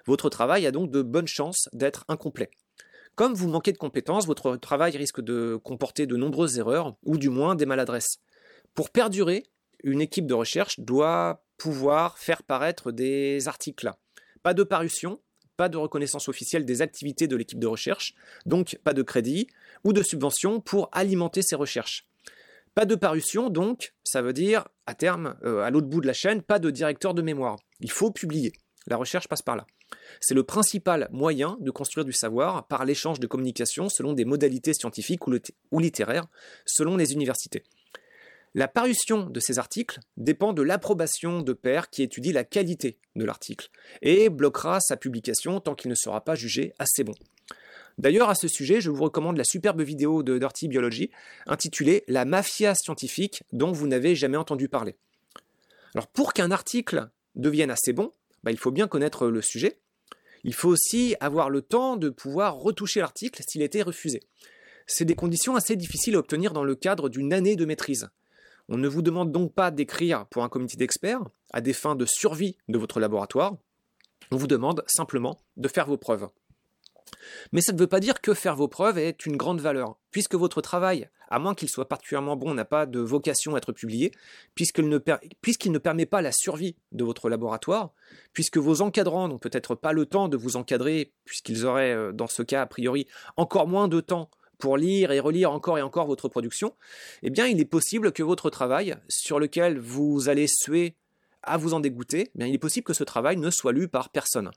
Votre 0.07 0.29
travail 0.29 0.65
a 0.65 0.71
donc 0.71 0.89
de 0.89 1.01
bonnes 1.01 1.27
chances 1.27 1.69
d'être 1.73 2.03
incomplet. 2.07 2.49
Comme 3.15 3.33
vous 3.33 3.47
manquez 3.47 3.71
de 3.71 3.77
compétences, 3.77 4.25
votre 4.25 4.57
travail 4.57 4.97
risque 4.97 5.21
de 5.21 5.57
comporter 5.63 6.07
de 6.07 6.17
nombreuses 6.17 6.57
erreurs, 6.57 6.95
ou 7.03 7.17
du 7.17 7.29
moins 7.29 7.55
des 7.55 7.65
maladresses. 7.65 8.17
Pour 8.73 8.89
perdurer, 8.89 9.43
une 9.83 10.01
équipe 10.01 10.25
de 10.25 10.33
recherche 10.33 10.79
doit 10.79 11.44
pouvoir 11.57 12.17
faire 12.17 12.43
paraître 12.43 12.91
des 12.91 13.47
articles. 13.47 13.91
Pas 14.43 14.53
de 14.53 14.63
parution, 14.63 15.19
pas 15.57 15.69
de 15.69 15.77
reconnaissance 15.77 16.27
officielle 16.27 16.65
des 16.65 16.81
activités 16.81 17.27
de 17.27 17.35
l'équipe 17.35 17.59
de 17.59 17.67
recherche, 17.67 18.13
donc 18.45 18.77
pas 18.83 18.93
de 18.93 19.01
crédit 19.01 19.47
ou 19.83 19.93
de 19.93 20.03
subvention 20.03 20.59
pour 20.59 20.89
alimenter 20.91 21.41
ces 21.41 21.55
recherches. 21.55 22.07
Pas 22.73 22.85
de 22.85 22.95
parution, 22.95 23.49
donc 23.49 23.93
ça 24.03 24.21
veut 24.21 24.33
dire 24.33 24.67
à 24.85 24.95
terme, 24.95 25.37
euh, 25.43 25.61
à 25.61 25.69
l'autre 25.69 25.87
bout 25.87 26.01
de 26.01 26.07
la 26.07 26.13
chaîne, 26.13 26.41
pas 26.41 26.59
de 26.59 26.69
directeur 26.69 27.13
de 27.13 27.21
mémoire. 27.21 27.57
Il 27.79 27.89
faut 27.89 28.11
publier. 28.11 28.51
La 28.87 28.97
recherche 28.97 29.27
passe 29.27 29.41
par 29.41 29.55
là. 29.55 29.65
C'est 30.19 30.33
le 30.33 30.43
principal 30.43 31.07
moyen 31.11 31.57
de 31.61 31.71
construire 31.71 32.05
du 32.05 32.13
savoir 32.13 32.67
par 32.67 32.85
l'échange 32.85 33.19
de 33.19 33.27
communication 33.27 33.87
selon 33.89 34.13
des 34.13 34.25
modalités 34.25 34.73
scientifiques 34.73 35.25
ou 35.27 35.79
littéraires, 35.79 36.27
selon 36.65 36.97
les 36.97 37.13
universités. 37.13 37.63
La 38.57 38.69
parution 38.69 39.29
de 39.29 39.41
ces 39.41 39.59
articles 39.59 39.99
dépend 40.15 40.53
de 40.53 40.61
l'approbation 40.61 41.41
de 41.41 41.51
pairs 41.51 41.89
qui 41.89 42.03
étudient 42.03 42.31
la 42.31 42.45
qualité 42.45 42.97
de 43.17 43.25
l'article 43.25 43.69
et 44.01 44.29
bloquera 44.29 44.79
sa 44.79 44.95
publication 44.95 45.59
tant 45.59 45.75
qu'il 45.75 45.89
ne 45.89 45.95
sera 45.95 46.23
pas 46.23 46.35
jugé 46.35 46.73
assez 46.79 47.03
bon. 47.03 47.11
D'ailleurs, 47.97 48.29
à 48.29 48.35
ce 48.35 48.47
sujet, 48.47 48.79
je 48.79 48.89
vous 48.89 49.03
recommande 49.03 49.35
la 49.35 49.43
superbe 49.43 49.81
vidéo 49.81 50.23
de 50.23 50.37
Dirty 50.37 50.69
Biology 50.69 51.11
intitulée 51.47 52.05
La 52.07 52.23
mafia 52.23 52.75
scientifique 52.75 53.43
dont 53.51 53.73
vous 53.73 53.87
n'avez 53.87 54.15
jamais 54.15 54.37
entendu 54.37 54.69
parler. 54.69 54.95
Alors, 55.93 56.07
pour 56.07 56.31
qu'un 56.31 56.49
article 56.49 57.09
devienne 57.35 57.71
assez 57.71 57.91
bon, 57.91 58.13
bah, 58.43 58.51
il 58.51 58.57
faut 58.57 58.71
bien 58.71 58.87
connaître 58.87 59.27
le 59.27 59.41
sujet. 59.41 59.79
Il 60.45 60.53
faut 60.53 60.69
aussi 60.69 61.17
avoir 61.19 61.49
le 61.49 61.61
temps 61.61 61.97
de 61.97 62.07
pouvoir 62.07 62.55
retoucher 62.55 63.01
l'article 63.01 63.43
s'il 63.45 63.63
était 63.63 63.81
refusé. 63.81 64.21
C'est 64.87 65.03
des 65.03 65.15
conditions 65.15 65.57
assez 65.57 65.75
difficiles 65.75 66.15
à 66.15 66.19
obtenir 66.19 66.53
dans 66.53 66.63
le 66.63 66.75
cadre 66.75 67.09
d'une 67.09 67.33
année 67.33 67.57
de 67.57 67.65
maîtrise. 67.65 68.07
On 68.67 68.77
ne 68.77 68.87
vous 68.87 69.01
demande 69.01 69.31
donc 69.31 69.53
pas 69.53 69.71
d'écrire 69.71 70.25
pour 70.27 70.43
un 70.43 70.49
comité 70.49 70.75
d'experts 70.77 71.21
à 71.53 71.61
des 71.61 71.73
fins 71.73 71.95
de 71.95 72.05
survie 72.05 72.57
de 72.67 72.77
votre 72.77 72.99
laboratoire. 72.99 73.55
On 74.31 74.37
vous 74.37 74.47
demande 74.47 74.83
simplement 74.87 75.39
de 75.57 75.67
faire 75.67 75.85
vos 75.85 75.97
preuves. 75.97 76.27
Mais 77.51 77.61
ça 77.61 77.73
ne 77.73 77.77
veut 77.77 77.87
pas 77.87 77.99
dire 77.99 78.21
que 78.21 78.33
faire 78.33 78.55
vos 78.55 78.67
preuves 78.67 78.97
est 78.97 79.25
une 79.25 79.37
grande 79.37 79.61
valeur, 79.61 79.97
puisque 80.11 80.35
votre 80.35 80.61
travail, 80.61 81.09
à 81.29 81.39
moins 81.39 81.55
qu'il 81.55 81.69
soit 81.69 81.87
particulièrement 81.87 82.35
bon, 82.35 82.53
n'a 82.53 82.65
pas 82.65 82.85
de 82.85 82.99
vocation 82.99 83.55
à 83.55 83.57
être 83.57 83.71
publié, 83.71 84.11
puisqu'il 84.55 84.89
ne, 84.89 85.77
permet 85.77 86.05
pas 86.05 86.21
la 86.21 86.31
survie 86.31 86.75
de 86.91 87.03
votre 87.03 87.29
laboratoire, 87.29 87.93
puisque 88.33 88.57
vos 88.57 88.81
encadrants 88.81 89.27
n'ont 89.27 89.37
peut-être 89.37 89.75
pas 89.75 89.93
le 89.93 90.05
temps 90.05 90.27
de 90.27 90.37
vous 90.37 90.55
encadrer, 90.55 91.13
puisqu'ils 91.25 91.65
auraient, 91.65 91.93
euh, 91.93 92.11
dans 92.11 92.27
ce 92.27 92.43
cas, 92.43 92.61
a 92.61 92.65
priori, 92.65 93.07
encore 93.37 93.67
moins 93.67 93.87
de 93.87 94.01
temps 94.01 94.29
pour 94.57 94.77
lire 94.77 95.11
et 95.11 95.19
relire 95.19 95.51
encore 95.51 95.77
et 95.77 95.81
encore 95.81 96.07
votre 96.07 96.29
production, 96.29 96.75
eh 97.23 97.29
bien 97.29 97.47
il 97.47 97.59
est 97.59 97.65
possible 97.65 98.11
que 98.11 98.23
votre 98.23 98.49
travail, 98.49 98.95
sur 99.09 99.39
lequel 99.39 99.79
vous 99.79 100.29
allez 100.29 100.47
suer 100.47 100.95
à 101.43 101.57
vous 101.57 101.73
en 101.73 101.79
dégoûter, 101.79 102.31
eh 102.39 102.47
il 102.47 102.53
est 102.53 102.59
possible 102.59 102.85
que 102.85 102.93
ce 102.93 103.03
travail 103.03 103.37
ne 103.37 103.49
soit 103.49 103.71
lu 103.71 103.87
par 103.87 104.09
personne. 104.09 104.51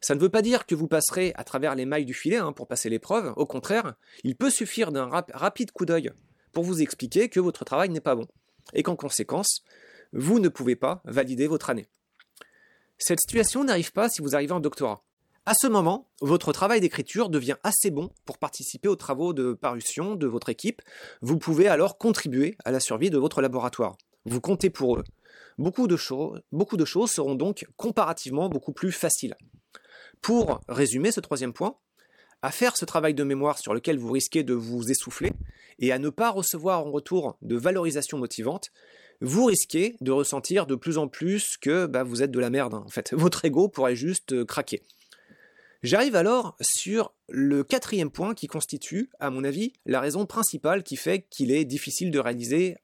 Ça 0.00 0.14
ne 0.14 0.20
veut 0.20 0.28
pas 0.28 0.42
dire 0.42 0.66
que 0.66 0.74
vous 0.74 0.88
passerez 0.88 1.32
à 1.36 1.44
travers 1.44 1.74
les 1.74 1.86
mailles 1.86 2.04
du 2.04 2.14
filet 2.14 2.36
hein, 2.36 2.52
pour 2.52 2.66
passer 2.66 2.90
l'épreuve, 2.90 3.32
au 3.36 3.46
contraire, 3.46 3.94
il 4.22 4.36
peut 4.36 4.50
suffire 4.50 4.92
d'un 4.92 5.08
rapide 5.32 5.72
coup 5.72 5.86
d'œil 5.86 6.12
pour 6.52 6.64
vous 6.64 6.82
expliquer 6.82 7.28
que 7.28 7.40
votre 7.40 7.64
travail 7.64 7.88
n'est 7.88 8.00
pas 8.00 8.14
bon, 8.14 8.26
et 8.72 8.82
qu'en 8.82 8.96
conséquence, 8.96 9.62
vous 10.12 10.38
ne 10.40 10.48
pouvez 10.48 10.76
pas 10.76 11.02
valider 11.04 11.46
votre 11.46 11.70
année. 11.70 11.86
Cette 12.98 13.20
situation 13.20 13.64
n'arrive 13.64 13.92
pas 13.92 14.08
si 14.08 14.22
vous 14.22 14.34
arrivez 14.34 14.52
en 14.52 14.60
doctorat. 14.60 15.02
À 15.46 15.52
ce 15.52 15.66
moment, 15.66 16.08
votre 16.22 16.54
travail 16.54 16.80
d'écriture 16.80 17.28
devient 17.28 17.56
assez 17.64 17.90
bon 17.90 18.08
pour 18.24 18.38
participer 18.38 18.88
aux 18.88 18.96
travaux 18.96 19.34
de 19.34 19.52
parution 19.52 20.14
de 20.14 20.26
votre 20.26 20.48
équipe. 20.48 20.80
Vous 21.20 21.38
pouvez 21.38 21.68
alors 21.68 21.98
contribuer 21.98 22.56
à 22.64 22.70
la 22.70 22.80
survie 22.80 23.10
de 23.10 23.18
votre 23.18 23.42
laboratoire. 23.42 23.98
Vous 24.24 24.40
comptez 24.40 24.70
pour 24.70 24.96
eux. 24.96 25.04
Beaucoup 25.58 25.86
de, 25.86 25.96
choses, 25.98 27.10
seront 27.10 27.34
donc 27.34 27.66
comparativement 27.76 28.48
beaucoup 28.48 28.72
plus 28.72 28.90
faciles. 28.90 29.36
Pour 30.22 30.62
résumer 30.66 31.12
ce 31.12 31.20
troisième 31.20 31.52
point, 31.52 31.76
à 32.40 32.50
faire 32.50 32.78
ce 32.78 32.86
travail 32.86 33.12
de 33.12 33.22
mémoire 33.22 33.58
sur 33.58 33.74
lequel 33.74 33.98
vous 33.98 34.12
risquez 34.12 34.44
de 34.44 34.54
vous 34.54 34.90
essouffler 34.90 35.34
et 35.78 35.92
à 35.92 35.98
ne 35.98 36.08
pas 36.08 36.30
recevoir 36.30 36.86
en 36.86 36.90
retour 36.90 37.36
de 37.42 37.56
valorisation 37.56 38.16
motivante, 38.16 38.70
vous 39.20 39.44
risquez 39.44 39.96
de 40.00 40.10
ressentir 40.10 40.66
de 40.66 40.74
plus 40.74 40.96
en 40.96 41.06
plus 41.06 41.58
que 41.58 41.84
bah, 41.84 42.02
vous 42.02 42.22
êtes 42.22 42.30
de 42.30 42.40
la 42.40 42.48
merde. 42.48 42.72
En 42.72 42.88
fait, 42.88 43.12
votre 43.16 43.44
ego 43.44 43.68
pourrait 43.68 43.94
juste 43.94 44.32
euh, 44.32 44.46
craquer. 44.46 44.80
J'arrive 45.84 46.16
alors 46.16 46.56
sur 46.62 47.12
le 47.28 47.62
quatrième 47.62 48.10
point 48.10 48.32
qui 48.32 48.46
constitue, 48.46 49.10
à 49.20 49.28
mon 49.28 49.44
avis, 49.44 49.74
la 49.84 50.00
raison 50.00 50.24
principale 50.24 50.82
qui 50.82 50.96
fait 50.96 51.26
qu'il 51.28 51.52
est 51.52 51.66
difficile 51.66 52.10
de 52.10 52.18
réaliser 52.18 52.78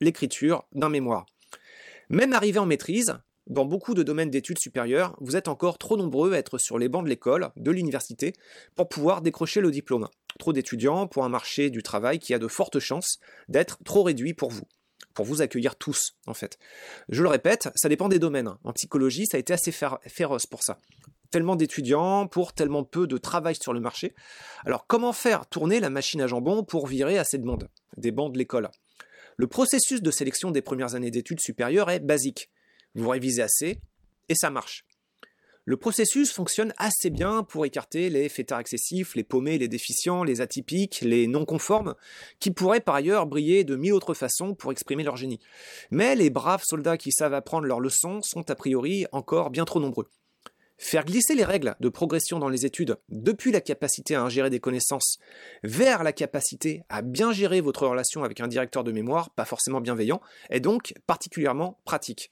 l'écriture 0.00 0.64
d'un 0.72 0.88
mémoire. 0.88 1.26
Même 2.08 2.32
arrivé 2.32 2.58
en 2.58 2.66
maîtrise, 2.66 3.16
dans 3.46 3.64
beaucoup 3.64 3.94
de 3.94 4.02
domaines 4.02 4.30
d'études 4.30 4.58
supérieures, 4.58 5.16
vous 5.20 5.36
êtes 5.36 5.46
encore 5.46 5.78
trop 5.78 5.96
nombreux 5.96 6.32
à 6.32 6.38
être 6.38 6.58
sur 6.58 6.76
les 6.76 6.88
bancs 6.88 7.04
de 7.04 7.08
l'école, 7.08 7.52
de 7.54 7.70
l'université, 7.70 8.32
pour 8.74 8.88
pouvoir 8.88 9.22
décrocher 9.22 9.60
le 9.60 9.70
diplôme. 9.70 10.08
Trop 10.40 10.52
d'étudiants 10.52 11.06
pour 11.06 11.24
un 11.24 11.28
marché 11.28 11.70
du 11.70 11.84
travail 11.84 12.18
qui 12.18 12.34
a 12.34 12.40
de 12.40 12.48
fortes 12.48 12.80
chances 12.80 13.20
d'être 13.48 13.78
trop 13.84 14.02
réduit 14.02 14.34
pour 14.34 14.50
vous 14.50 14.66
pour 15.14 15.24
vous 15.24 15.42
accueillir 15.42 15.76
tous, 15.76 16.16
en 16.26 16.34
fait. 16.34 16.58
Je 17.08 17.22
le 17.22 17.28
répète, 17.28 17.68
ça 17.76 17.88
dépend 17.88 18.08
des 18.08 18.18
domaines. 18.18 18.56
En 18.64 18.72
psychologie, 18.72 19.26
ça 19.26 19.36
a 19.36 19.40
été 19.40 19.52
assez 19.52 19.70
féroce 19.70 20.46
pour 20.46 20.64
ça 20.64 20.80
tellement 21.34 21.56
d'étudiants 21.56 22.28
pour 22.28 22.52
tellement 22.52 22.84
peu 22.84 23.08
de 23.08 23.18
travail 23.18 23.56
sur 23.60 23.72
le 23.72 23.80
marché. 23.80 24.14
Alors 24.64 24.86
comment 24.86 25.12
faire 25.12 25.48
tourner 25.48 25.80
la 25.80 25.90
machine 25.90 26.20
à 26.20 26.28
jambon 26.28 26.62
pour 26.62 26.86
virer 26.86 27.18
assez 27.18 27.38
de 27.38 27.44
monde 27.44 27.68
des 27.96 28.12
bancs 28.12 28.32
de 28.32 28.38
l'école? 28.38 28.70
Le 29.36 29.48
processus 29.48 30.00
de 30.00 30.12
sélection 30.12 30.52
des 30.52 30.62
premières 30.62 30.94
années 30.94 31.10
d'études 31.10 31.40
supérieures 31.40 31.90
est 31.90 31.98
basique. 31.98 32.50
Vous 32.94 33.08
révisez 33.08 33.42
assez 33.42 33.80
et 34.28 34.36
ça 34.36 34.50
marche. 34.50 34.84
Le 35.64 35.76
processus 35.76 36.30
fonctionne 36.30 36.72
assez 36.76 37.10
bien 37.10 37.42
pour 37.42 37.66
écarter 37.66 38.10
les 38.10 38.28
fêtards 38.28 38.60
excessifs, 38.60 39.16
les 39.16 39.24
paumés, 39.24 39.58
les 39.58 39.66
déficients, 39.66 40.22
les 40.22 40.40
atypiques, 40.40 41.00
les 41.00 41.26
non 41.26 41.44
conformes, 41.44 41.96
qui 42.38 42.52
pourraient 42.52 42.78
par 42.78 42.94
ailleurs 42.94 43.26
briller 43.26 43.64
de 43.64 43.74
mille 43.74 43.94
autres 43.94 44.14
façons 44.14 44.54
pour 44.54 44.70
exprimer 44.70 45.02
leur 45.02 45.16
génie. 45.16 45.40
Mais 45.90 46.14
les 46.14 46.30
braves 46.30 46.62
soldats 46.64 46.96
qui 46.96 47.10
savent 47.10 47.34
apprendre 47.34 47.66
leurs 47.66 47.80
leçons 47.80 48.20
sont 48.22 48.48
a 48.52 48.54
priori 48.54 49.06
encore 49.10 49.50
bien 49.50 49.64
trop 49.64 49.80
nombreux. 49.80 50.08
Faire 50.76 51.04
glisser 51.04 51.34
les 51.34 51.44
règles 51.44 51.76
de 51.78 51.88
progression 51.88 52.40
dans 52.40 52.48
les 52.48 52.66
études 52.66 52.96
depuis 53.08 53.52
la 53.52 53.60
capacité 53.60 54.16
à 54.16 54.22
ingérer 54.22 54.50
des 54.50 54.58
connaissances 54.58 55.18
vers 55.62 56.02
la 56.02 56.12
capacité 56.12 56.82
à 56.88 57.00
bien 57.00 57.32
gérer 57.32 57.60
votre 57.60 57.86
relation 57.86 58.24
avec 58.24 58.40
un 58.40 58.48
directeur 58.48 58.82
de 58.82 58.90
mémoire, 58.90 59.30
pas 59.30 59.44
forcément 59.44 59.80
bienveillant, 59.80 60.20
est 60.50 60.60
donc 60.60 60.94
particulièrement 61.06 61.80
pratique. 61.84 62.30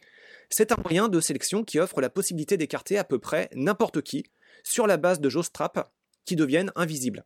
C'est 0.51 0.73
un 0.73 0.77
moyen 0.83 1.09
de 1.09 1.21
sélection 1.21 1.63
qui 1.63 1.79
offre 1.79 2.01
la 2.01 2.11
possibilité 2.11 2.57
d'écarter 2.57 2.99
à 2.99 3.05
peu 3.05 3.19
près 3.19 3.49
n'importe 3.55 4.03
qui 4.03 4.25
sur 4.65 4.87
la 4.87 4.97
base 4.97 5.21
de 5.21 5.29
Jostrap 5.29 5.93
qui 6.25 6.37
deviennent 6.37 6.73
invisibles. 6.75 7.25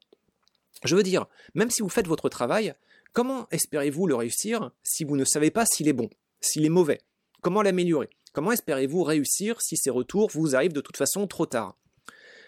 Je 0.85 0.95
veux 0.97 1.03
dire, 1.03 1.27
même 1.55 1.71
si 1.71 1.83
vous 1.83 1.89
faites 1.89 2.07
votre 2.07 2.29
travail, 2.29 2.75
comment 3.13 3.49
espérez-vous 3.51 4.07
le 4.07 4.15
réussir 4.15 4.71
si 4.83 5.05
vous 5.05 5.17
ne 5.17 5.25
savez 5.25 5.51
pas 5.51 5.65
s'il 5.65 5.89
est 5.89 5.95
bon, 5.95 6.11
s'il 6.41 6.65
est 6.67 6.71
mauvais? 6.71 7.01
Comment 7.41 7.63
l'améliorer? 7.63 8.11
Comment 8.37 8.53
espérez-vous 8.53 9.03
réussir 9.03 9.63
si 9.63 9.79
ces 9.79 9.89
retours 9.89 10.29
vous 10.31 10.55
arrivent 10.55 10.75
de 10.75 10.83
toute 10.83 10.99
façon 10.99 11.27
trop 11.27 11.47
tard? 11.47 11.75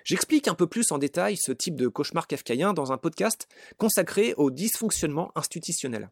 J'explique 0.04 0.47
un 0.47 0.54
peu 0.54 0.66
plus 0.66 0.92
en 0.92 0.99
détail 0.99 1.38
ce 1.38 1.50
type 1.50 1.76
de 1.76 1.88
cauchemar 1.88 2.26
kafkaïen 2.26 2.75
dans 2.75 2.92
un 2.92 2.99
podcast 2.99 3.49
consacré 3.78 4.35
au 4.37 4.50
dysfonctionnement 4.50 5.33
institutionnel. 5.35 6.11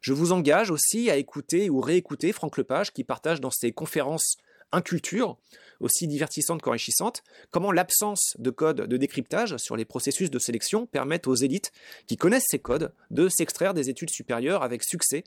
Je 0.00 0.12
vous 0.12 0.32
engage 0.32 0.72
aussi 0.72 1.08
à 1.08 1.18
écouter 1.18 1.70
ou 1.70 1.80
réécouter 1.80 2.32
Franck 2.32 2.56
Lepage 2.56 2.92
qui 2.92 3.04
partage 3.04 3.40
dans 3.40 3.52
ses 3.52 3.70
conférences 3.70 4.38
Inculture, 4.72 5.38
aussi 5.78 6.08
divertissantes 6.08 6.60
qu'enrichissantes, 6.60 7.22
comment 7.52 7.70
l'absence 7.70 8.34
de 8.40 8.50
code 8.50 8.88
de 8.88 8.96
décryptage 8.96 9.56
sur 9.58 9.76
les 9.76 9.84
processus 9.84 10.32
de 10.32 10.40
sélection 10.40 10.84
permettent 10.84 11.28
aux 11.28 11.36
élites 11.36 11.70
qui 12.08 12.16
connaissent 12.16 12.48
ces 12.48 12.58
codes 12.58 12.92
de 13.12 13.28
s'extraire 13.28 13.72
des 13.72 13.88
études 13.88 14.10
supérieures 14.10 14.64
avec 14.64 14.82
succès 14.82 15.22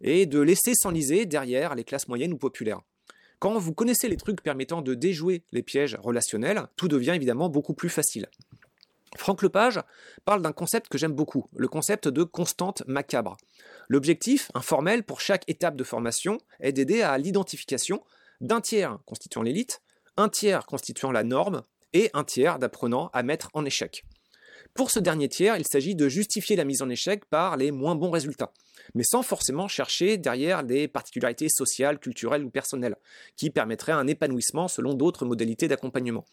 et 0.00 0.24
de 0.24 0.40
laisser 0.40 0.72
s'enliser 0.74 1.26
derrière 1.26 1.74
les 1.74 1.84
classes 1.84 2.08
moyennes 2.08 2.32
ou 2.32 2.38
populaires. 2.38 2.80
Quand 3.40 3.56
vous 3.56 3.72
connaissez 3.72 4.06
les 4.08 4.18
trucs 4.18 4.42
permettant 4.42 4.82
de 4.82 4.92
déjouer 4.92 5.44
les 5.50 5.62
pièges 5.62 5.96
relationnels, 6.02 6.66
tout 6.76 6.88
devient 6.88 7.12
évidemment 7.12 7.48
beaucoup 7.48 7.72
plus 7.72 7.88
facile. 7.88 8.28
Franck 9.16 9.40
Lepage 9.40 9.80
parle 10.26 10.42
d'un 10.42 10.52
concept 10.52 10.88
que 10.88 10.98
j'aime 10.98 11.14
beaucoup, 11.14 11.46
le 11.56 11.66
concept 11.66 12.06
de 12.06 12.22
constante 12.22 12.82
macabre. 12.86 13.38
L'objectif, 13.88 14.50
informel 14.52 15.04
pour 15.04 15.22
chaque 15.22 15.48
étape 15.48 15.74
de 15.74 15.84
formation, 15.84 16.36
est 16.60 16.72
d'aider 16.72 17.00
à 17.00 17.16
l'identification 17.16 18.04
d'un 18.42 18.60
tiers 18.60 18.98
constituant 19.06 19.42
l'élite, 19.42 19.80
un 20.18 20.28
tiers 20.28 20.66
constituant 20.66 21.10
la 21.10 21.24
norme 21.24 21.62
et 21.94 22.10
un 22.12 22.24
tiers 22.24 22.58
d'apprenants 22.58 23.08
à 23.14 23.22
mettre 23.22 23.48
en 23.54 23.64
échec. 23.64 24.04
Pour 24.74 24.90
ce 24.90 25.00
dernier 25.00 25.28
tiers, 25.28 25.56
il 25.56 25.66
s'agit 25.66 25.94
de 25.94 26.08
justifier 26.08 26.56
la 26.56 26.64
mise 26.64 26.82
en 26.82 26.88
échec 26.88 27.24
par 27.24 27.56
les 27.56 27.70
moins 27.70 27.96
bons 27.96 28.10
résultats, 28.10 28.52
mais 28.94 29.04
sans 29.04 29.22
forcément 29.22 29.68
chercher 29.68 30.16
derrière 30.16 30.64
des 30.64 30.88
particularités 30.88 31.48
sociales, 31.48 31.98
culturelles 31.98 32.44
ou 32.44 32.50
personnelles, 32.50 32.96
qui 33.36 33.50
permettraient 33.50 33.92
un 33.92 34.06
épanouissement 34.06 34.68
selon 34.68 34.94
d'autres 34.94 35.24
modalités 35.24 35.68
d'accompagnement. 35.68 36.24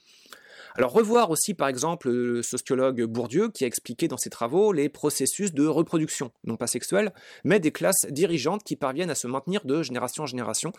Alors 0.75 0.91
revoir 0.91 1.31
aussi 1.31 1.55
par 1.55 1.69
exemple 1.69 2.07
le 2.11 2.43
sociologue 2.43 3.01
Bourdieu 3.05 3.49
qui 3.49 3.63
a 3.63 3.67
expliqué 3.67 4.07
dans 4.07 4.17
ses 4.17 4.29
travaux 4.29 4.71
les 4.71 4.89
processus 4.89 5.51
de 5.51 5.65
reproduction, 5.65 6.31
non 6.43 6.55
pas 6.55 6.67
sexuelle, 6.67 7.13
mais 7.43 7.59
des 7.59 7.71
classes 7.71 8.05
dirigeantes 8.09 8.63
qui 8.63 8.75
parviennent 8.75 9.09
à 9.09 9.15
se 9.15 9.25
maintenir 9.25 9.65
de 9.65 9.81
génération 9.81 10.23
en 10.23 10.27
génération 10.27 10.71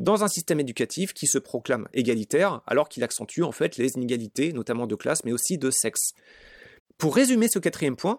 dans 0.00 0.24
un 0.24 0.28
système 0.28 0.58
éducatif 0.58 1.14
qui 1.14 1.28
se 1.28 1.38
proclame 1.38 1.86
égalitaire 1.94 2.62
alors 2.66 2.88
qu'il 2.88 3.04
accentue 3.04 3.42
en 3.42 3.52
fait 3.52 3.76
les 3.76 3.92
inégalités, 3.92 4.52
notamment 4.52 4.88
de 4.88 4.96
classe 4.96 5.22
mais 5.24 5.32
aussi 5.32 5.56
de 5.56 5.70
sexe. 5.70 6.14
Pour 6.98 7.14
résumer 7.14 7.48
ce 7.48 7.58
quatrième 7.58 7.96
point, 7.96 8.18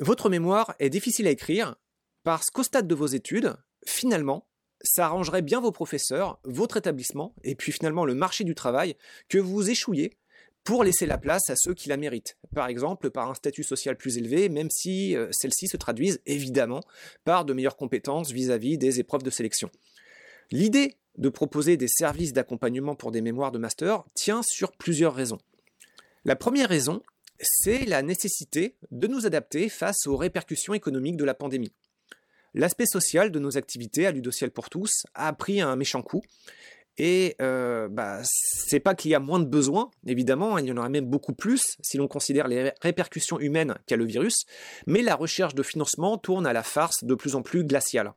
votre 0.00 0.28
mémoire 0.28 0.74
est 0.78 0.90
difficile 0.90 1.26
à 1.26 1.30
écrire 1.30 1.76
parce 2.22 2.50
qu'au 2.50 2.62
stade 2.62 2.88
de 2.88 2.94
vos 2.94 3.06
études, 3.06 3.54
finalement, 3.86 4.46
ça 4.82 5.06
arrangerait 5.06 5.42
bien 5.42 5.60
vos 5.60 5.72
professeurs, 5.72 6.38
votre 6.44 6.76
établissement, 6.76 7.34
et 7.44 7.54
puis 7.54 7.72
finalement 7.72 8.04
le 8.04 8.14
marché 8.14 8.44
du 8.44 8.54
travail, 8.54 8.96
que 9.28 9.38
vous 9.38 9.70
échouiez 9.70 10.16
pour 10.64 10.82
laisser 10.82 11.06
la 11.06 11.16
place 11.16 11.48
à 11.48 11.54
ceux 11.56 11.74
qui 11.74 11.88
la 11.88 11.96
méritent. 11.96 12.36
Par 12.54 12.66
exemple, 12.66 13.10
par 13.10 13.30
un 13.30 13.34
statut 13.34 13.62
social 13.62 13.96
plus 13.96 14.18
élevé, 14.18 14.48
même 14.48 14.68
si 14.70 15.16
euh, 15.16 15.28
celles-ci 15.30 15.68
se 15.68 15.76
traduisent 15.76 16.20
évidemment 16.26 16.82
par 17.24 17.44
de 17.44 17.52
meilleures 17.52 17.76
compétences 17.76 18.32
vis-à-vis 18.32 18.76
des 18.76 18.98
épreuves 18.98 19.22
de 19.22 19.30
sélection. 19.30 19.70
L'idée 20.50 20.96
de 21.18 21.28
proposer 21.28 21.76
des 21.76 21.88
services 21.88 22.32
d'accompagnement 22.32 22.96
pour 22.96 23.12
des 23.12 23.20
mémoires 23.20 23.52
de 23.52 23.58
master 23.58 24.02
tient 24.14 24.42
sur 24.42 24.72
plusieurs 24.72 25.14
raisons. 25.14 25.38
La 26.24 26.34
première 26.34 26.68
raison, 26.68 27.00
c'est 27.40 27.84
la 27.84 28.02
nécessité 28.02 28.76
de 28.90 29.06
nous 29.06 29.26
adapter 29.26 29.68
face 29.68 30.06
aux 30.06 30.16
répercussions 30.16 30.74
économiques 30.74 31.16
de 31.16 31.24
la 31.24 31.34
pandémie. 31.34 31.72
L'aspect 32.54 32.86
social 32.86 33.30
de 33.30 33.38
nos 33.38 33.58
activités 33.58 34.06
à 34.06 34.12
Ludociel 34.12 34.50
pour 34.50 34.70
tous 34.70 35.04
a 35.14 35.32
pris 35.32 35.60
un 35.60 35.76
méchant 35.76 36.02
coup 36.02 36.22
et 36.98 37.36
euh, 37.42 37.88
bah, 37.88 38.20
c'est 38.22 38.80
pas 38.80 38.94
qu'il 38.94 39.10
y 39.10 39.14
a 39.14 39.20
moins 39.20 39.38
de 39.38 39.44
besoins, 39.44 39.90
évidemment, 40.06 40.56
il 40.56 40.66
y 40.66 40.72
en 40.72 40.78
aurait 40.78 40.88
même 40.88 41.04
beaucoup 41.04 41.34
plus 41.34 41.76
si 41.82 41.98
l'on 41.98 42.08
considère 42.08 42.48
les 42.48 42.72
répercussions 42.80 43.38
humaines 43.38 43.76
qu'a 43.86 43.96
le 43.96 44.06
virus, 44.06 44.46
mais 44.86 45.02
la 45.02 45.14
recherche 45.14 45.54
de 45.54 45.62
financement 45.62 46.16
tourne 46.16 46.46
à 46.46 46.54
la 46.54 46.62
farce 46.62 47.04
de 47.04 47.14
plus 47.14 47.34
en 47.34 47.42
plus 47.42 47.64
glaciale. 47.64 48.14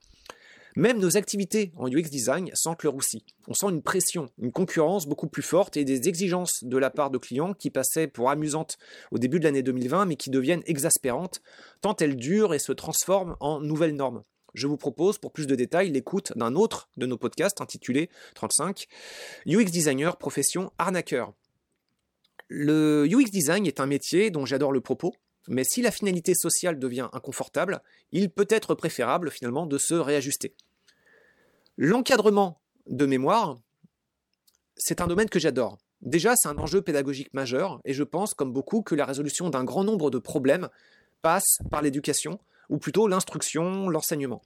Même 0.75 0.99
nos 0.99 1.17
activités 1.17 1.71
en 1.77 1.87
UX 1.87 2.09
design 2.09 2.51
sentent 2.53 2.83
le 2.83 2.89
roussi. 2.89 3.25
On 3.47 3.53
sent 3.53 3.67
une 3.69 3.81
pression, 3.81 4.29
une 4.39 4.51
concurrence 4.51 5.07
beaucoup 5.07 5.27
plus 5.27 5.41
forte 5.41 5.77
et 5.77 5.83
des 5.83 6.07
exigences 6.07 6.63
de 6.63 6.77
la 6.77 6.89
part 6.89 7.09
de 7.09 7.17
clients 7.17 7.53
qui 7.53 7.69
passaient 7.69 8.07
pour 8.07 8.29
amusantes 8.29 8.77
au 9.11 9.17
début 9.17 9.39
de 9.39 9.45
l'année 9.45 9.63
2020 9.63 10.05
mais 10.05 10.15
qui 10.15 10.29
deviennent 10.29 10.63
exaspérantes 10.65 11.41
tant 11.81 11.95
elles 11.97 12.15
durent 12.15 12.53
et 12.53 12.59
se 12.59 12.71
transforment 12.71 13.35
en 13.39 13.59
nouvelles 13.59 13.95
normes 13.95 14.23
je 14.53 14.67
vous 14.67 14.77
propose 14.77 15.17
pour 15.17 15.31
plus 15.31 15.47
de 15.47 15.55
détails 15.55 15.91
l'écoute 15.91 16.33
d'un 16.35 16.55
autre 16.55 16.89
de 16.97 17.05
nos 17.05 17.17
podcasts 17.17 17.61
intitulé 17.61 18.09
35 18.35 18.87
UX 19.47 19.65
Designer 19.65 20.17
profession 20.17 20.71
arnaqueur. 20.77 21.33
Le 22.47 23.07
UX 23.07 23.29
design 23.29 23.67
est 23.67 23.79
un 23.79 23.85
métier 23.85 24.31
dont 24.31 24.45
j'adore 24.45 24.71
le 24.71 24.81
propos, 24.81 25.13
mais 25.47 25.63
si 25.63 25.81
la 25.81 25.91
finalité 25.91 26.33
sociale 26.35 26.79
devient 26.79 27.09
inconfortable, 27.13 27.81
il 28.11 28.29
peut 28.29 28.47
être 28.49 28.75
préférable 28.75 29.31
finalement 29.31 29.65
de 29.65 29.77
se 29.77 29.93
réajuster. 29.93 30.53
L'encadrement 31.77 32.59
de 32.87 33.05
mémoire, 33.05 33.57
c'est 34.75 35.01
un 35.01 35.07
domaine 35.07 35.29
que 35.29 35.39
j'adore. 35.39 35.77
Déjà, 36.01 36.33
c'est 36.35 36.47
un 36.47 36.57
enjeu 36.57 36.81
pédagogique 36.81 37.33
majeur, 37.33 37.81
et 37.83 37.93
je 37.93 38.03
pense, 38.03 38.33
comme 38.33 38.53
beaucoup, 38.53 38.81
que 38.81 38.95
la 38.95 39.05
résolution 39.05 39.49
d'un 39.49 39.63
grand 39.63 39.83
nombre 39.83 40.09
de 40.09 40.17
problèmes 40.17 40.69
passe 41.21 41.57
par 41.69 41.81
l'éducation, 41.81 42.39
ou 42.69 42.77
plutôt 42.77 43.07
l'instruction, 43.07 43.89
l'enseignement. 43.89 44.41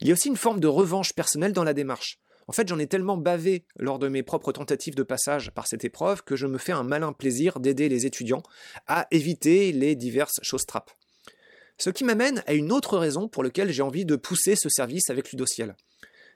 Il 0.00 0.08
y 0.08 0.10
a 0.10 0.14
aussi 0.14 0.28
une 0.28 0.36
forme 0.36 0.60
de 0.60 0.66
revanche 0.66 1.12
personnelle 1.12 1.52
dans 1.52 1.64
la 1.64 1.74
démarche. 1.74 2.18
En 2.50 2.52
fait, 2.52 2.66
j'en 2.66 2.80
ai 2.80 2.88
tellement 2.88 3.16
bavé 3.16 3.64
lors 3.78 4.00
de 4.00 4.08
mes 4.08 4.24
propres 4.24 4.50
tentatives 4.50 4.96
de 4.96 5.04
passage 5.04 5.52
par 5.52 5.68
cette 5.68 5.84
épreuve 5.84 6.24
que 6.24 6.34
je 6.34 6.48
me 6.48 6.58
fais 6.58 6.72
un 6.72 6.82
malin 6.82 7.12
plaisir 7.12 7.60
d'aider 7.60 7.88
les 7.88 8.06
étudiants 8.06 8.42
à 8.88 9.06
éviter 9.12 9.70
les 9.70 9.94
diverses 9.94 10.40
choses 10.42 10.66
trappes. 10.66 10.90
Ce 11.78 11.90
qui 11.90 12.02
m'amène 12.02 12.42
à 12.48 12.54
une 12.54 12.72
autre 12.72 12.98
raison 12.98 13.28
pour 13.28 13.44
laquelle 13.44 13.70
j'ai 13.70 13.82
envie 13.82 14.04
de 14.04 14.16
pousser 14.16 14.56
ce 14.56 14.68
service 14.68 15.10
avec 15.10 15.30
Ludociel. 15.30 15.76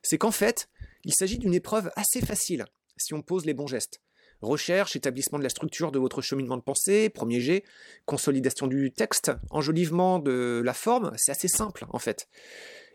C'est 0.04 0.16
qu'en 0.16 0.30
fait, 0.30 0.68
il 1.02 1.12
s'agit 1.12 1.36
d'une 1.36 1.52
épreuve 1.52 1.90
assez 1.96 2.20
facile 2.20 2.64
si 2.96 3.12
on 3.12 3.20
pose 3.20 3.44
les 3.44 3.52
bons 3.52 3.66
gestes. 3.66 4.00
Recherche, 4.40 4.94
établissement 4.94 5.38
de 5.38 5.42
la 5.42 5.48
structure 5.48 5.90
de 5.90 5.98
votre 5.98 6.22
cheminement 6.22 6.56
de 6.56 6.62
pensée, 6.62 7.08
premier 7.08 7.40
G, 7.40 7.64
consolidation 8.06 8.68
du 8.68 8.92
texte, 8.92 9.32
enjolivement 9.50 10.20
de 10.20 10.62
la 10.64 10.74
forme, 10.74 11.10
c'est 11.16 11.32
assez 11.32 11.48
simple 11.48 11.86
en 11.90 11.98
fait. 11.98 12.28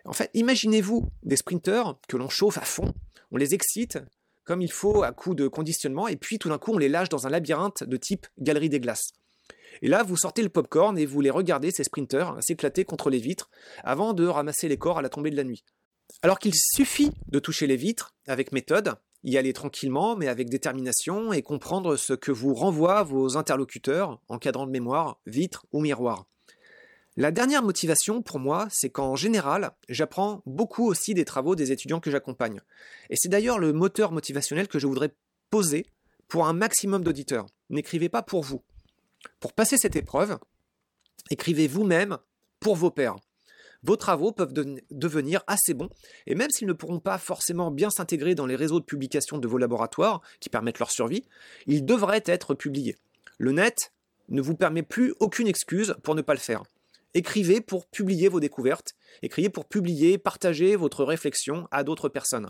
En 0.06 0.14
fait, 0.14 0.30
imaginez-vous 0.34 1.10
des 1.24 1.36
sprinteurs 1.36 2.00
que 2.08 2.18
l'on 2.18 2.30
chauffe 2.30 2.58
à 2.58 2.62
fond, 2.62 2.94
on 3.32 3.38
les 3.38 3.54
excite 3.54 4.00
comme 4.44 4.62
il 4.64 4.72
faut 4.72 5.04
à 5.04 5.12
coup 5.12 5.36
de 5.36 5.48
conditionnement, 5.48 6.08
et 6.08 6.16
puis 6.16 6.40
tout 6.40 6.50
d'un 6.50 6.58
coup 6.58 6.74
on 6.74 6.80
les 6.80 6.90
lâche 6.90 7.10
dans 7.10 7.28
un 7.28 7.30
labyrinthe 7.30 7.84
de 7.84 7.98
type 7.98 8.26
galerie 8.40 8.70
des 8.70 8.80
glaces. 8.80 9.12
Et 9.84 9.88
là, 9.88 10.02
vous 10.02 10.18
sortez 10.18 10.42
le 10.42 10.50
popcorn 10.50 10.98
et 10.98 11.06
vous 11.06 11.22
les 11.22 11.30
regardez, 11.30 11.70
ces 11.72 11.84
sprinteurs, 11.84 12.38
s'éclater 12.42 12.84
contre 12.84 13.10
les 13.10 13.20
vitres 13.20 13.50
avant 13.84 14.14
de 14.14 14.26
ramasser 14.26 14.68
les 14.68 14.78
corps 14.78 14.98
à 14.98 15.02
la 15.04 15.10
tombée 15.10 15.30
de 15.30 15.36
la 15.36 15.44
nuit. 15.44 15.64
Alors 16.24 16.40
qu'il 16.40 16.56
suffit 16.56 17.12
de 17.28 17.40
toucher 17.40 17.68
les 17.68 17.76
vitres 17.76 18.16
avec 18.28 18.52
méthode, 18.52 18.96
y 19.24 19.38
aller 19.38 19.54
tranquillement 19.54 20.16
mais 20.16 20.28
avec 20.28 20.50
détermination 20.50 21.32
et 21.32 21.42
comprendre 21.42 21.96
ce 21.96 22.14
que 22.14 22.32
vous 22.32 22.54
renvoient 22.54 23.04
vos 23.04 23.38
interlocuteurs, 23.38 24.20
encadrant 24.30 24.66
de 24.66 24.72
mémoire, 24.72 25.20
vitres 25.26 25.66
ou 25.72 25.82
miroirs. 25.82 26.26
La 27.20 27.32
dernière 27.32 27.64
motivation 27.64 28.22
pour 28.22 28.40
moi, 28.40 28.70
c'est 28.72 28.90
qu'en 28.90 29.18
général, 29.18 29.72
j'apprends 29.90 30.42
beaucoup 30.46 30.86
aussi 30.88 31.14
des 31.14 31.26
travaux 31.26 31.54
des 31.54 31.74
étudiants 31.74 32.00
que 32.00 32.10
j'accompagne. 32.10 32.62
Et 33.10 33.18
c'est 33.18 33.28
d'ailleurs 33.28 33.60
le 33.60 33.74
moteur 33.74 34.14
motivationnel 34.14 34.70
que 34.70 34.80
je 34.80 34.88
voudrais 34.88 35.14
poser 35.50 35.86
pour 36.30 36.48
un 36.48 36.54
maximum 36.54 37.04
d'auditeurs. 37.04 37.48
N'écrivez 37.70 38.08
pas 38.08 38.22
pour 38.24 38.42
vous. 38.42 38.62
Pour 39.42 39.52
passer 39.52 39.76
cette 39.76 39.98
épreuve, 39.98 40.38
écrivez 41.30 41.68
vous-même 41.68 42.20
pour 42.62 42.78
vos 42.78 42.90
pairs. 42.90 43.18
vos 43.84 43.98
travaux 43.98 44.32
peuvent 44.32 44.54
devenir 44.54 45.44
assez 45.46 45.74
bons, 45.74 45.90
et 46.26 46.36
même 46.36 46.52
s'ils 46.52 46.70
ne 46.70 46.74
pourront 46.74 47.02
pas 47.02 47.18
forcément 47.18 47.70
bien 47.70 47.90
s'intégrer 47.90 48.34
dans 48.34 48.46
les 48.46 48.56
réseaux 48.56 48.80
de 48.80 48.86
publication 48.86 49.40
de 49.40 49.48
vos 49.50 49.58
laboratoires, 49.58 50.22
qui 50.40 50.48
permettent 50.48 50.80
leur 50.80 50.92
survie, 50.92 51.26
ils 51.68 51.84
devraient 51.84 52.24
être 52.28 52.54
publiés. 52.54 52.96
Le 53.38 53.52
net 53.52 53.92
ne 54.30 54.42
vous 54.42 54.56
permet 54.56 54.84
plus 54.84 55.14
aucune 55.20 55.48
excuse 55.48 55.96
pour 56.02 56.16
ne 56.16 56.22
pas 56.22 56.34
le 56.34 56.40
faire. 56.40 56.64
Écrivez 57.14 57.62
pour 57.62 57.88
publier 57.88 58.28
vos 58.28 58.40
découvertes, 58.40 58.94
écrivez 59.24 59.50
pour 59.50 59.66
publier, 59.66 60.18
partager 60.18 60.76
votre 60.76 61.04
réflexion 61.04 61.68
à 61.72 61.84
d'autres 61.84 62.10
personnes. 62.10 62.50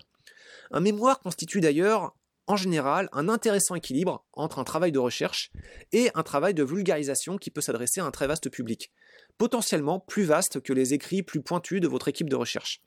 Un 0.72 0.82
mémoire 0.82 1.20
constitue 1.20 1.62
d'ailleurs 1.62 2.14
en 2.46 2.56
général 2.56 3.10
un 3.14 3.30
intéressant 3.30 3.76
équilibre 3.76 4.26
entre 4.34 4.60
un 4.60 4.64
travail 4.64 4.92
de 4.92 5.00
recherche 5.00 5.52
et 5.94 6.10
un 6.16 6.24
travail 6.24 6.54
de 6.54 6.64
vulgarisation 6.64 7.38
qui 7.38 7.52
peut 7.52 7.62
s'adresser 7.62 8.02
à 8.02 8.06
un 8.06 8.12
très 8.12 8.28
vaste 8.28 8.50
public, 8.50 8.92
potentiellement 9.38 10.00
plus 10.00 10.24
vaste 10.24 10.60
que 10.60 10.74
les 10.74 10.94
écrits 10.94 11.24
plus 11.24 11.42
pointus 11.42 11.80
de 11.80 11.88
votre 11.88 12.08
équipe 12.08 12.30
de 12.30 12.36
recherche. 12.36 12.82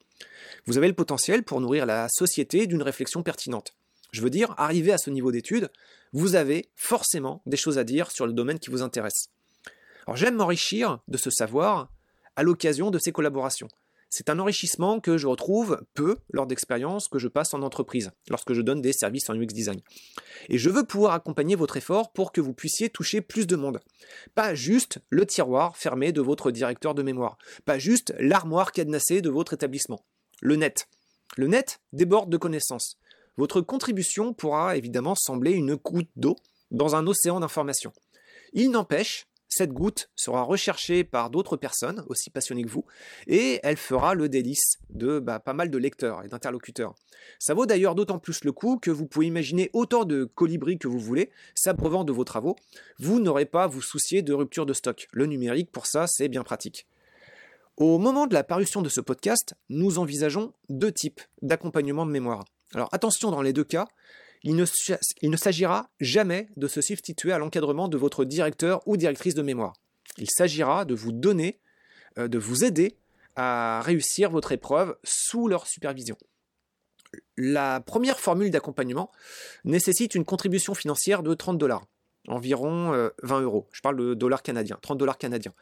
Vous 0.66 0.78
avez 0.78 0.88
le 0.88 0.94
potentiel 0.94 1.42
pour 1.42 1.60
nourrir 1.60 1.86
la 1.86 2.08
société 2.10 2.66
d'une 2.66 2.82
réflexion 2.82 3.22
pertinente. 3.22 3.74
Je 4.12 4.20
veux 4.20 4.30
dire, 4.30 4.54
arrivé 4.58 4.92
à 4.92 4.98
ce 4.98 5.10
niveau 5.10 5.32
d'étude, 5.32 5.70
vous 6.12 6.34
avez 6.34 6.68
forcément 6.76 7.40
des 7.46 7.56
choses 7.56 7.78
à 7.78 7.84
dire 7.84 8.10
sur 8.10 8.26
le 8.26 8.34
domaine 8.34 8.58
qui 8.58 8.68
vous 8.68 8.82
intéresse. 8.82 9.30
Alors 10.06 10.16
j'aime 10.16 10.36
m'enrichir 10.36 11.00
de 11.08 11.16
ce 11.16 11.30
savoir 11.30 11.90
à 12.36 12.42
l'occasion 12.42 12.90
de 12.90 12.98
ces 12.98 13.12
collaborations. 13.12 13.68
C'est 14.14 14.28
un 14.28 14.38
enrichissement 14.38 15.00
que 15.00 15.16
je 15.16 15.26
retrouve 15.26 15.80
peu 15.94 16.18
lors 16.30 16.46
d'expériences 16.46 17.08
que 17.08 17.18
je 17.18 17.28
passe 17.28 17.54
en 17.54 17.62
entreprise, 17.62 18.10
lorsque 18.28 18.52
je 18.52 18.60
donne 18.60 18.82
des 18.82 18.92
services 18.92 19.30
en 19.30 19.34
UX 19.34 19.46
design. 19.46 19.80
Et 20.50 20.58
je 20.58 20.68
veux 20.68 20.84
pouvoir 20.84 21.14
accompagner 21.14 21.54
votre 21.54 21.78
effort 21.78 22.12
pour 22.12 22.30
que 22.30 22.42
vous 22.42 22.52
puissiez 22.52 22.90
toucher 22.90 23.22
plus 23.22 23.46
de 23.46 23.56
monde. 23.56 23.80
Pas 24.34 24.54
juste 24.54 24.98
le 25.08 25.24
tiroir 25.24 25.78
fermé 25.78 26.12
de 26.12 26.20
votre 26.20 26.50
directeur 26.50 26.94
de 26.94 27.02
mémoire, 27.02 27.38
pas 27.64 27.78
juste 27.78 28.12
l'armoire 28.18 28.72
cadenassée 28.72 29.22
de 29.22 29.30
votre 29.30 29.54
établissement. 29.54 30.04
Le 30.42 30.56
net. 30.56 30.88
Le 31.38 31.46
net 31.46 31.80
déborde 31.94 32.28
de 32.28 32.36
connaissances. 32.36 32.98
Votre 33.38 33.62
contribution 33.62 34.34
pourra 34.34 34.76
évidemment 34.76 35.14
sembler 35.14 35.52
une 35.52 35.76
goutte 35.76 36.10
d'eau 36.16 36.36
dans 36.70 36.96
un 36.96 37.06
océan 37.06 37.40
d'informations. 37.40 37.94
Il 38.52 38.72
n'empêche 38.72 39.26
cette 39.54 39.72
goutte 39.72 40.08
sera 40.16 40.42
recherchée 40.42 41.04
par 41.04 41.28
d'autres 41.28 41.58
personnes 41.58 42.02
aussi 42.08 42.30
passionnées 42.30 42.64
que 42.64 42.70
vous 42.70 42.86
et 43.26 43.60
elle 43.62 43.76
fera 43.76 44.14
le 44.14 44.30
délice 44.30 44.78
de 44.88 45.18
bah, 45.18 45.40
pas 45.40 45.52
mal 45.52 45.70
de 45.70 45.76
lecteurs 45.76 46.24
et 46.24 46.28
d'interlocuteurs. 46.28 46.94
Ça 47.38 47.52
vaut 47.52 47.66
d'ailleurs 47.66 47.94
d'autant 47.94 48.18
plus 48.18 48.44
le 48.44 48.52
coup 48.52 48.78
que 48.78 48.90
vous 48.90 49.06
pouvez 49.06 49.26
imaginer 49.26 49.68
autant 49.74 50.04
de 50.04 50.24
colibris 50.24 50.78
que 50.78 50.88
vous 50.88 50.98
voulez, 50.98 51.30
s'abreuvant 51.54 52.04
de 52.04 52.12
vos 52.12 52.24
travaux. 52.24 52.56
Vous 52.98 53.20
n'aurez 53.20 53.44
pas 53.44 53.64
à 53.64 53.66
vous 53.66 53.82
soucier 53.82 54.22
de 54.22 54.32
rupture 54.32 54.64
de 54.64 54.72
stock. 54.72 55.06
Le 55.12 55.26
numérique, 55.26 55.70
pour 55.70 55.86
ça, 55.86 56.06
c'est 56.06 56.28
bien 56.28 56.44
pratique. 56.44 56.86
Au 57.76 57.98
moment 57.98 58.26
de 58.26 58.34
la 58.34 58.44
parution 58.44 58.80
de 58.80 58.88
ce 58.88 59.02
podcast, 59.02 59.54
nous 59.68 59.98
envisageons 59.98 60.54
deux 60.70 60.92
types 60.92 61.20
d'accompagnement 61.42 62.06
de 62.06 62.10
mémoire. 62.10 62.44
Alors 62.74 62.88
attention 62.92 63.30
dans 63.30 63.42
les 63.42 63.52
deux 63.52 63.64
cas, 63.64 63.86
il 64.44 64.56
ne, 64.56 65.36
s'agira 65.36 65.88
jamais 66.00 66.48
de 66.56 66.66
se 66.66 66.80
substituer 66.80 67.32
à 67.32 67.38
l'encadrement 67.38 67.88
de 67.88 67.96
votre 67.96 68.24
directeur 68.24 68.80
ou 68.86 68.96
directrice 68.96 69.34
de 69.34 69.42
mémoire. 69.42 69.74
Il 70.18 70.28
s'agira 70.30 70.84
de 70.84 70.94
vous 70.94 71.12
donner, 71.12 71.60
euh, 72.18 72.28
de 72.28 72.38
vous 72.38 72.64
aider 72.64 72.96
à 73.36 73.80
réussir 73.82 74.30
votre 74.30 74.52
épreuve 74.52 74.96
sous 75.04 75.48
leur 75.48 75.66
supervision. 75.66 76.16
La 77.36 77.80
première 77.80 78.18
formule 78.18 78.50
d'accompagnement 78.50 79.10
nécessite 79.64 80.14
une 80.14 80.24
contribution 80.24 80.74
financière 80.74 81.22
de 81.22 81.34
30 81.34 81.56
dollars, 81.56 81.86
environ 82.28 82.90
20 83.22 83.38
euh, 83.38 83.42
euros. 83.42 83.68
Je 83.72 83.80
parle 83.80 83.96
de 83.96 84.14
dollars 84.14 84.42
canadiens, 84.42 84.78
30 84.82 84.98
dollars 84.98 85.18
canadiens 85.18 85.54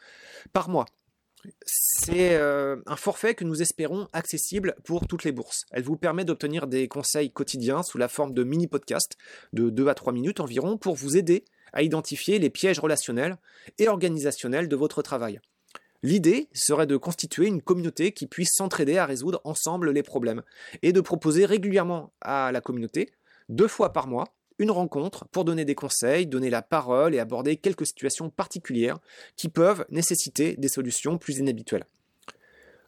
par 0.53 0.69
mois. 0.69 0.85
C'est 1.65 2.35
euh, 2.35 2.77
un 2.85 2.95
forfait 2.95 3.35
que 3.35 3.43
nous 3.43 3.61
espérons 3.61 4.07
accessible 4.13 4.75
pour 4.83 5.07
toutes 5.07 5.23
les 5.23 5.31
bourses. 5.31 5.65
Elle 5.71 5.83
vous 5.83 5.97
permet 5.97 6.25
d'obtenir 6.25 6.67
des 6.67 6.87
conseils 6.87 7.31
quotidiens 7.31 7.83
sous 7.83 7.97
la 7.97 8.07
forme 8.07 8.33
de 8.33 8.43
mini-podcasts 8.43 9.17
de 9.53 9.69
2 9.69 9.87
à 9.87 9.95
3 9.95 10.13
minutes 10.13 10.39
environ 10.39 10.77
pour 10.77 10.95
vous 10.95 11.17
aider 11.17 11.43
à 11.73 11.83
identifier 11.83 12.39
les 12.39 12.49
pièges 12.49 12.79
relationnels 12.79 13.37
et 13.77 13.87
organisationnels 13.87 14.67
de 14.67 14.75
votre 14.75 15.01
travail. 15.01 15.39
L'idée 16.03 16.49
serait 16.53 16.87
de 16.87 16.97
constituer 16.97 17.47
une 17.47 17.61
communauté 17.61 18.11
qui 18.11 18.25
puisse 18.25 18.55
s'entraider 18.55 18.97
à 18.97 19.05
résoudre 19.05 19.39
ensemble 19.43 19.91
les 19.91 20.03
problèmes 20.03 20.41
et 20.81 20.93
de 20.93 21.01
proposer 21.01 21.45
régulièrement 21.45 22.11
à 22.21 22.51
la 22.51 22.61
communauté, 22.61 23.11
deux 23.49 23.67
fois 23.67 23.93
par 23.93 24.07
mois, 24.07 24.25
une 24.61 24.71
rencontre 24.71 25.25
pour 25.31 25.43
donner 25.43 25.65
des 25.65 25.73
conseils, 25.73 26.27
donner 26.27 26.51
la 26.51 26.61
parole 26.61 27.15
et 27.15 27.19
aborder 27.19 27.57
quelques 27.57 27.87
situations 27.87 28.29
particulières 28.29 28.99
qui 29.35 29.49
peuvent 29.49 29.85
nécessiter 29.89 30.55
des 30.55 30.67
solutions 30.67 31.17
plus 31.17 31.39
inhabituelles. 31.39 31.85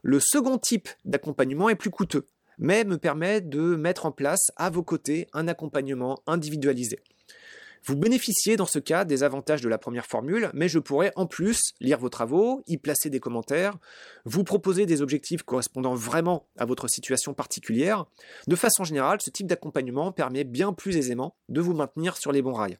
Le 0.04 0.20
second 0.20 0.60
type 0.60 0.88
d'accompagnement 1.04 1.70
est 1.70 1.76
plus 1.76 1.90
coûteux, 1.90 2.28
mais 2.60 2.84
me 2.84 3.00
permet 3.00 3.42
de 3.42 3.76
mettre 3.76 4.06
en 4.06 4.12
place 4.12 4.52
à 4.56 4.70
vos 4.70 4.84
côtés 4.84 5.28
un 5.34 5.48
accompagnement 5.48 6.20
individualisé. 6.28 7.00
Vous 7.86 7.98
bénéficiez 7.98 8.56
dans 8.56 8.66
ce 8.66 8.80
cas 8.80 9.04
des 9.04 9.24
avantages 9.24 9.62
de 9.62 9.68
la 9.68 9.78
première 9.78 10.06
formule, 10.06 10.50
mais 10.54 10.70
je 10.70 10.80
pourrais 10.80 11.12
en 11.18 11.26
plus 11.26 11.74
lire 11.82 12.00
vos 12.00 12.08
travaux, 12.08 12.64
y 12.66 12.78
placer 12.78 13.10
des 13.10 13.20
commentaires, 13.20 13.78
vous 14.24 14.46
proposer 14.46 14.86
des 14.86 15.02
objectifs 15.02 15.44
correspondant 15.44 15.94
vraiment 15.94 16.48
à 16.58 16.64
votre 16.64 16.88
situation 16.88 17.34
particulière. 17.34 18.06
De 18.48 18.56
façon 18.56 18.86
générale, 18.86 19.20
ce 19.22 19.30
type 19.30 19.48
d'accompagnement 19.48 20.14
permet 20.14 20.46
bien 20.46 20.72
plus 20.72 20.96
aisément 20.96 21.36
de 21.50 21.60
vous 21.60 21.74
maintenir 21.74 22.16
sur 22.16 22.32
les 22.32 22.42
bons 22.42 22.54
rails. 22.54 22.78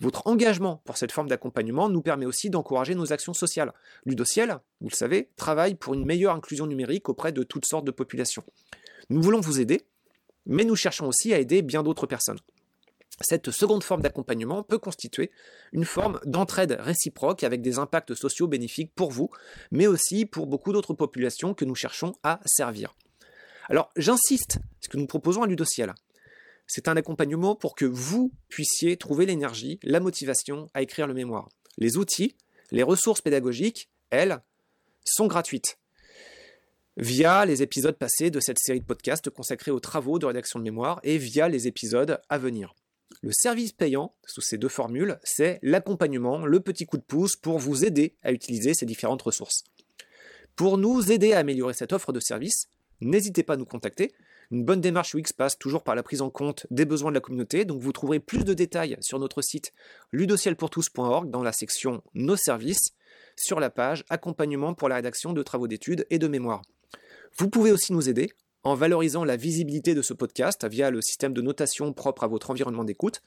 Votre 0.00 0.26
engagement 0.26 0.82
pour 0.84 0.96
cette 0.96 1.12
forme 1.12 1.28
d'accompagnement 1.28 1.88
nous 1.88 2.02
permet 2.02 2.26
aussi 2.26 2.50
d'encourager 2.50 2.96
nos 2.96 3.12
actions 3.12 3.34
sociales. 3.34 3.72
Ludociel, 4.04 4.58
vous 4.80 4.88
le 4.88 4.96
savez, 4.96 5.28
travaille 5.36 5.76
pour 5.76 5.94
une 5.94 6.04
meilleure 6.04 6.34
inclusion 6.34 6.66
numérique 6.66 7.08
auprès 7.08 7.30
de 7.30 7.44
toutes 7.44 7.66
sortes 7.66 7.84
de 7.84 7.92
populations. 7.92 8.42
Nous 9.10 9.22
voulons 9.22 9.40
vous 9.40 9.60
aider, 9.60 9.82
mais 10.46 10.64
nous 10.64 10.76
cherchons 10.76 11.06
aussi 11.06 11.32
à 11.32 11.38
aider 11.38 11.62
bien 11.62 11.84
d'autres 11.84 12.06
personnes. 12.06 12.38
Cette 13.20 13.50
seconde 13.50 13.84
forme 13.84 14.00
d'accompagnement 14.00 14.62
peut 14.62 14.78
constituer 14.78 15.30
une 15.72 15.84
forme 15.84 16.20
d'entraide 16.24 16.78
réciproque 16.80 17.44
avec 17.44 17.60
des 17.60 17.78
impacts 17.78 18.14
sociaux 18.14 18.46
bénéfiques 18.46 18.94
pour 18.94 19.10
vous, 19.10 19.30
mais 19.70 19.86
aussi 19.86 20.24
pour 20.24 20.46
beaucoup 20.46 20.72
d'autres 20.72 20.94
populations 20.94 21.52
que 21.52 21.64
nous 21.64 21.74
cherchons 21.74 22.14
à 22.22 22.40
servir. 22.46 22.96
Alors 23.68 23.92
j'insiste, 23.96 24.58
ce 24.80 24.88
que 24.88 24.96
nous 24.96 25.06
proposons 25.06 25.42
à 25.42 25.46
Ludociel, 25.46 25.94
c'est 26.66 26.88
un 26.88 26.96
accompagnement 26.96 27.54
pour 27.54 27.74
que 27.74 27.84
vous 27.84 28.32
puissiez 28.48 28.96
trouver 28.96 29.26
l'énergie, 29.26 29.78
la 29.82 30.00
motivation 30.00 30.68
à 30.72 30.82
écrire 30.82 31.06
le 31.06 31.14
mémoire. 31.14 31.48
Les 31.76 31.96
outils, 31.96 32.36
les 32.70 32.82
ressources 32.82 33.20
pédagogiques, 33.20 33.90
elles, 34.10 34.40
sont 35.04 35.26
gratuites 35.26 35.78
via 36.96 37.44
les 37.46 37.62
épisodes 37.62 37.96
passés 37.96 38.30
de 38.30 38.40
cette 38.40 38.58
série 38.58 38.80
de 38.80 38.84
podcasts 38.84 39.30
consacrés 39.30 39.70
aux 39.70 39.80
travaux 39.80 40.18
de 40.18 40.26
rédaction 40.26 40.58
de 40.58 40.64
mémoire 40.64 41.00
et 41.02 41.18
via 41.18 41.48
les 41.48 41.66
épisodes 41.66 42.20
à 42.28 42.38
venir. 42.38 42.74
Le 43.22 43.32
service 43.32 43.72
payant, 43.72 44.14
sous 44.24 44.40
ces 44.40 44.56
deux 44.56 44.68
formules, 44.68 45.18
c'est 45.22 45.58
l'accompagnement, 45.62 46.46
le 46.46 46.60
petit 46.60 46.86
coup 46.86 46.96
de 46.96 47.02
pouce 47.02 47.36
pour 47.36 47.58
vous 47.58 47.84
aider 47.84 48.14
à 48.22 48.32
utiliser 48.32 48.72
ces 48.72 48.86
différentes 48.86 49.22
ressources. 49.22 49.64
Pour 50.56 50.78
nous 50.78 51.12
aider 51.12 51.32
à 51.32 51.38
améliorer 51.38 51.74
cette 51.74 51.92
offre 51.92 52.12
de 52.12 52.20
service, 52.20 52.68
n'hésitez 53.00 53.42
pas 53.42 53.54
à 53.54 53.56
nous 53.56 53.66
contacter. 53.66 54.12
Une 54.50 54.64
bonne 54.64 54.80
démarche 54.80 55.14
UX 55.14 55.32
passe 55.36 55.58
toujours 55.58 55.82
par 55.82 55.94
la 55.94 56.02
prise 56.02 56.22
en 56.22 56.30
compte 56.30 56.66
des 56.70 56.84
besoins 56.84 57.10
de 57.10 57.14
la 57.14 57.20
communauté, 57.20 57.64
donc 57.64 57.80
vous 57.80 57.92
trouverez 57.92 58.20
plus 58.20 58.44
de 58.44 58.54
détails 58.54 58.96
sur 59.00 59.18
notre 59.18 59.42
site 59.42 59.72
ludocielpourtous.org 60.12 61.30
dans 61.30 61.42
la 61.42 61.52
section 61.52 62.02
Nos 62.14 62.36
services, 62.36 62.94
sur 63.36 63.60
la 63.60 63.70
page 63.70 64.04
Accompagnement 64.08 64.74
pour 64.74 64.88
la 64.88 64.96
rédaction 64.96 65.32
de 65.32 65.42
travaux 65.42 65.68
d'études 65.68 66.06
et 66.10 66.18
de 66.18 66.26
mémoire. 66.26 66.62
Vous 67.38 67.48
pouvez 67.48 67.70
aussi 67.70 67.92
nous 67.92 68.08
aider 68.08 68.32
en 68.62 68.74
valorisant 68.74 69.24
la 69.24 69.36
visibilité 69.36 69.94
de 69.94 70.02
ce 70.02 70.12
podcast 70.12 70.66
via 70.66 70.90
le 70.90 71.00
système 71.00 71.32
de 71.32 71.40
notation 71.40 71.92
propre 71.92 72.24
à 72.24 72.26
votre 72.26 72.50
environnement 72.50 72.84
d'écoute. 72.84 73.22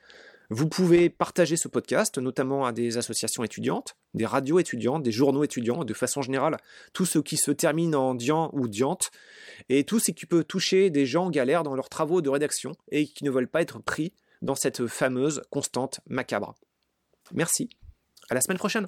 Vous 0.49 0.67
pouvez 0.67 1.09
partager 1.09 1.57
ce 1.57 1.67
podcast, 1.67 2.17
notamment 2.17 2.65
à 2.65 2.73
des 2.73 2.97
associations 2.97 3.43
étudiantes, 3.43 3.95
des 4.13 4.25
radios 4.25 4.59
étudiantes, 4.59 5.01
des 5.01 5.11
journaux 5.11 5.43
étudiants, 5.43 5.83
de 5.83 5.93
façon 5.93 6.21
générale, 6.21 6.57
tout 6.91 7.05
ce 7.05 7.19
qui 7.19 7.37
se 7.37 7.51
termine 7.51 7.95
en 7.95 8.13
dian 8.13 8.49
ou 8.53 8.67
diante, 8.67 9.11
et 9.69 9.83
tout 9.83 9.99
ce 9.99 10.11
qui 10.11 10.25
peut 10.25 10.43
toucher 10.43 10.89
des 10.89 11.05
gens 11.05 11.25
en 11.25 11.29
galère 11.29 11.63
dans 11.63 11.75
leurs 11.75 11.89
travaux 11.89 12.21
de 12.21 12.29
rédaction 12.29 12.73
et 12.91 13.07
qui 13.07 13.23
ne 13.23 13.31
veulent 13.31 13.47
pas 13.47 13.61
être 13.61 13.79
pris 13.79 14.13
dans 14.41 14.55
cette 14.55 14.85
fameuse 14.87 15.41
constante 15.49 16.01
macabre. 16.07 16.53
Merci. 17.31 17.69
À 18.29 18.35
la 18.35 18.41
semaine 18.41 18.57
prochaine. 18.57 18.87